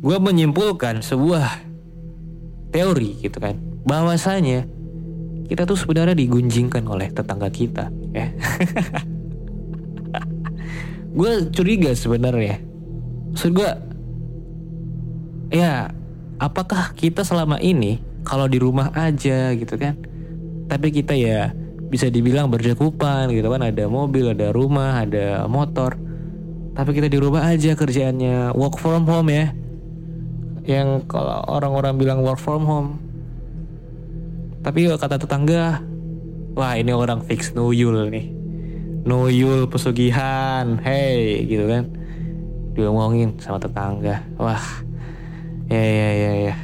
gue 0.00 0.16
menyimpulkan 0.18 1.04
sebuah 1.04 1.46
teori 2.74 3.22
gitu 3.22 3.38
kan, 3.38 3.54
bahwasanya 3.86 4.66
kita 5.46 5.66
tuh 5.66 5.78
sebenarnya 5.78 6.18
digunjingkan 6.18 6.82
oleh 6.86 7.10
tetangga 7.10 7.50
kita 7.50 7.90
ya. 8.14 8.26
gue 11.18 11.32
curiga 11.54 11.94
sebenarnya. 11.94 12.58
Maksud 13.30 13.50
gue, 13.54 13.70
ya 15.54 15.94
apakah 16.40 16.96
kita 16.96 17.20
selama 17.22 17.60
ini 17.60 18.00
kalau 18.24 18.48
di 18.48 18.56
rumah 18.56 18.88
aja 18.96 19.52
gitu 19.52 19.76
kan, 19.76 19.94
tapi 20.66 20.88
kita 20.88 21.12
ya 21.12 21.52
bisa 21.92 22.08
dibilang 22.08 22.48
berjakupan 22.48 23.28
gitu 23.30 23.52
kan, 23.52 23.60
ada 23.60 23.84
mobil, 23.86 24.32
ada 24.32 24.48
rumah, 24.50 25.04
ada 25.04 25.44
motor. 25.44 26.00
Tapi 26.70 26.90
kita 26.96 27.10
di 27.10 27.18
rumah 27.20 27.50
aja 27.50 27.76
kerjaannya. 27.76 28.56
Work 28.56 28.80
from 28.80 29.04
home 29.04 29.28
ya. 29.28 29.52
Yang 30.64 31.10
kalau 31.10 31.44
orang-orang 31.50 31.98
bilang 31.98 32.18
work 32.22 32.40
from 32.40 32.62
home. 32.64 32.90
Tapi 34.62 34.86
kata 34.86 35.18
tetangga 35.18 35.82
wah 36.54 36.72
ini 36.78 36.94
orang 36.94 37.26
fix 37.26 37.52
nuyul 37.52 38.06
nih. 38.08 38.30
Nuyul 39.02 39.66
pesugihan. 39.66 40.78
Hey 40.78 41.42
gitu 41.50 41.66
kan. 41.66 41.90
Diomongin 42.78 43.34
sama 43.42 43.58
tetangga. 43.58 44.22
Wah 44.38 44.62
ya 45.70 45.78
ya 45.78 46.10
ya 46.10 46.32
ya 46.50 46.54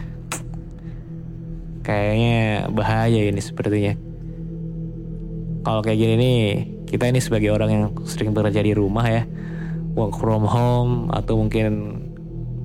kayaknya 1.87 2.67
bahaya 2.75 3.31
ini 3.31 3.39
sepertinya. 3.39 3.95
Kalau 5.63 5.81
kayak 5.87 5.99
gini 5.99 6.15
nih 6.19 6.41
kita 6.91 7.07
ini 7.07 7.23
sebagai 7.23 7.55
orang 7.55 7.71
yang 7.71 7.85
sering 8.03 8.35
bekerja 8.35 8.59
di 8.67 8.75
rumah 8.75 9.07
ya. 9.07 9.23
Work 9.95 10.19
from 10.19 10.45
home 10.45 11.09
atau 11.15 11.39
mungkin 11.39 12.03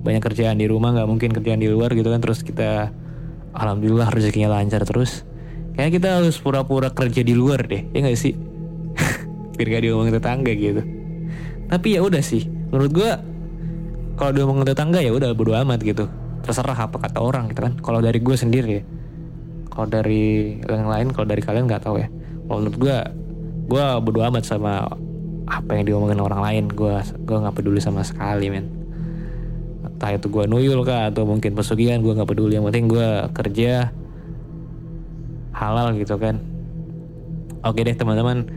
banyak 0.01 0.25
kerjaan 0.25 0.58
di 0.58 0.65
rumah 0.65 0.91
nggak 0.97 1.08
mungkin 1.08 1.30
kerjaan 1.32 1.62
di 1.62 1.69
luar 1.69 1.93
gitu 1.93 2.10
kan. 2.10 2.17
Terus 2.17 2.41
kita 2.41 2.89
alhamdulillah 3.54 4.10
rezekinya 4.10 4.49
lancar 4.49 4.82
terus. 4.89 5.21
Kayak 5.77 6.01
kita 6.01 6.08
harus 6.19 6.36
pura-pura 6.41 6.89
kerja 6.91 7.21
di 7.21 7.38
luar 7.38 7.63
deh 7.69 7.86
ya 7.93 7.99
nggak 8.01 8.17
sih? 8.17 8.34
Biar 9.56 9.67
gak 9.77 9.84
diomongin 9.86 10.13
tetangga 10.17 10.51
gitu. 10.51 10.82
Tapi 11.69 11.88
ya 11.95 12.01
udah 12.04 12.19
sih 12.19 12.49
menurut 12.73 12.91
gua 12.91 13.12
kalau 14.19 14.32
diomongin 14.36 14.67
tetangga 14.67 14.99
ya 14.99 15.15
udah 15.15 15.32
bodo 15.32 15.56
amat 15.56 15.80
gitu 15.80 16.06
terserah 16.43 16.77
apa 16.77 16.97
kata 16.97 17.19
orang 17.21 17.49
gitu 17.51 17.62
kan. 17.63 17.73
Kalau 17.80 17.99
dari 18.01 18.19
gue 18.19 18.36
sendiri 18.36 18.77
kalau 19.71 19.88
dari 19.88 20.60
yang 20.67 20.91
lain 20.91 21.15
kalau 21.15 21.27
dari 21.32 21.39
kalian 21.39 21.65
nggak 21.69 21.84
tahu 21.88 22.04
ya. 22.04 22.08
Kalau 22.47 22.58
menurut 22.60 22.77
gue 22.77 22.97
gue 23.71 23.86
bodo 24.04 24.19
amat 24.27 24.43
sama 24.43 24.84
apa 25.47 25.69
yang 25.80 25.88
diomongin 25.88 26.19
orang 26.19 26.41
lain. 26.43 26.63
Gue 26.71 26.99
gue 26.99 27.38
nggak 27.38 27.56
peduli 27.56 27.80
sama 27.80 28.04
sekali 28.04 28.51
men. 28.51 28.67
Entah 29.88 30.12
itu 30.12 30.27
gue 30.27 30.43
nuyul 30.49 30.84
kah 30.84 31.08
atau 31.10 31.23
mungkin 31.23 31.56
pesugihan 31.56 32.04
gue 32.04 32.12
nggak 32.12 32.30
peduli. 32.30 32.60
Yang 32.60 32.65
penting 32.73 32.86
gue 32.91 33.10
kerja 33.32 33.71
halal 35.56 35.95
gitu 35.95 36.19
kan. 36.19 36.43
Oke 37.63 37.88
deh 37.88 37.95
teman-teman. 37.95 38.49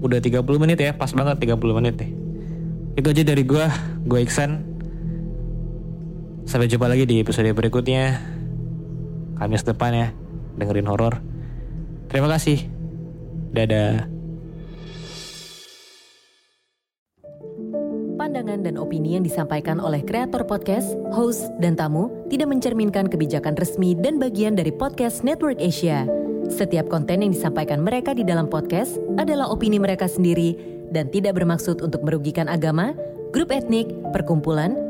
Udah 0.00 0.16
30 0.16 0.40
menit 0.56 0.80
ya 0.80 0.96
pas 0.96 1.12
banget 1.12 1.36
30 1.44 1.60
menit 1.76 1.94
deh 2.00 2.10
itu 2.98 3.06
aja 3.06 3.22
dari 3.22 3.42
gue 3.46 3.64
gue 4.04 4.18
Iksan 4.20 4.69
sampai 6.50 6.66
jumpa 6.66 6.90
lagi 6.90 7.06
di 7.06 7.22
episode 7.22 7.46
berikutnya. 7.54 8.18
Kamis 9.38 9.62
depan 9.62 9.94
ya 9.94 10.08
dengerin 10.58 10.90
horor. 10.90 11.22
Terima 12.10 12.26
kasih. 12.26 12.66
Dadah. 13.54 14.10
Pandangan 18.18 18.66
dan 18.66 18.76
opini 18.76 19.14
yang 19.16 19.24
disampaikan 19.24 19.78
oleh 19.78 20.02
kreator 20.02 20.44
podcast, 20.44 20.92
host, 21.14 21.48
dan 21.62 21.78
tamu 21.78 22.10
tidak 22.28 22.50
mencerminkan 22.50 23.06
kebijakan 23.06 23.54
resmi 23.54 23.94
dan 23.94 24.18
bagian 24.18 24.58
dari 24.58 24.74
podcast 24.74 25.22
Network 25.22 25.56
Asia. 25.62 26.04
Setiap 26.50 26.90
konten 26.90 27.22
yang 27.22 27.30
disampaikan 27.30 27.80
mereka 27.80 28.10
di 28.10 28.26
dalam 28.26 28.50
podcast 28.50 28.98
adalah 29.16 29.46
opini 29.48 29.78
mereka 29.78 30.10
sendiri 30.10 30.58
dan 30.90 31.08
tidak 31.14 31.38
bermaksud 31.38 31.78
untuk 31.80 32.02
merugikan 32.02 32.50
agama, 32.50 32.92
grup 33.30 33.54
etnik, 33.54 33.86
perkumpulan, 34.10 34.89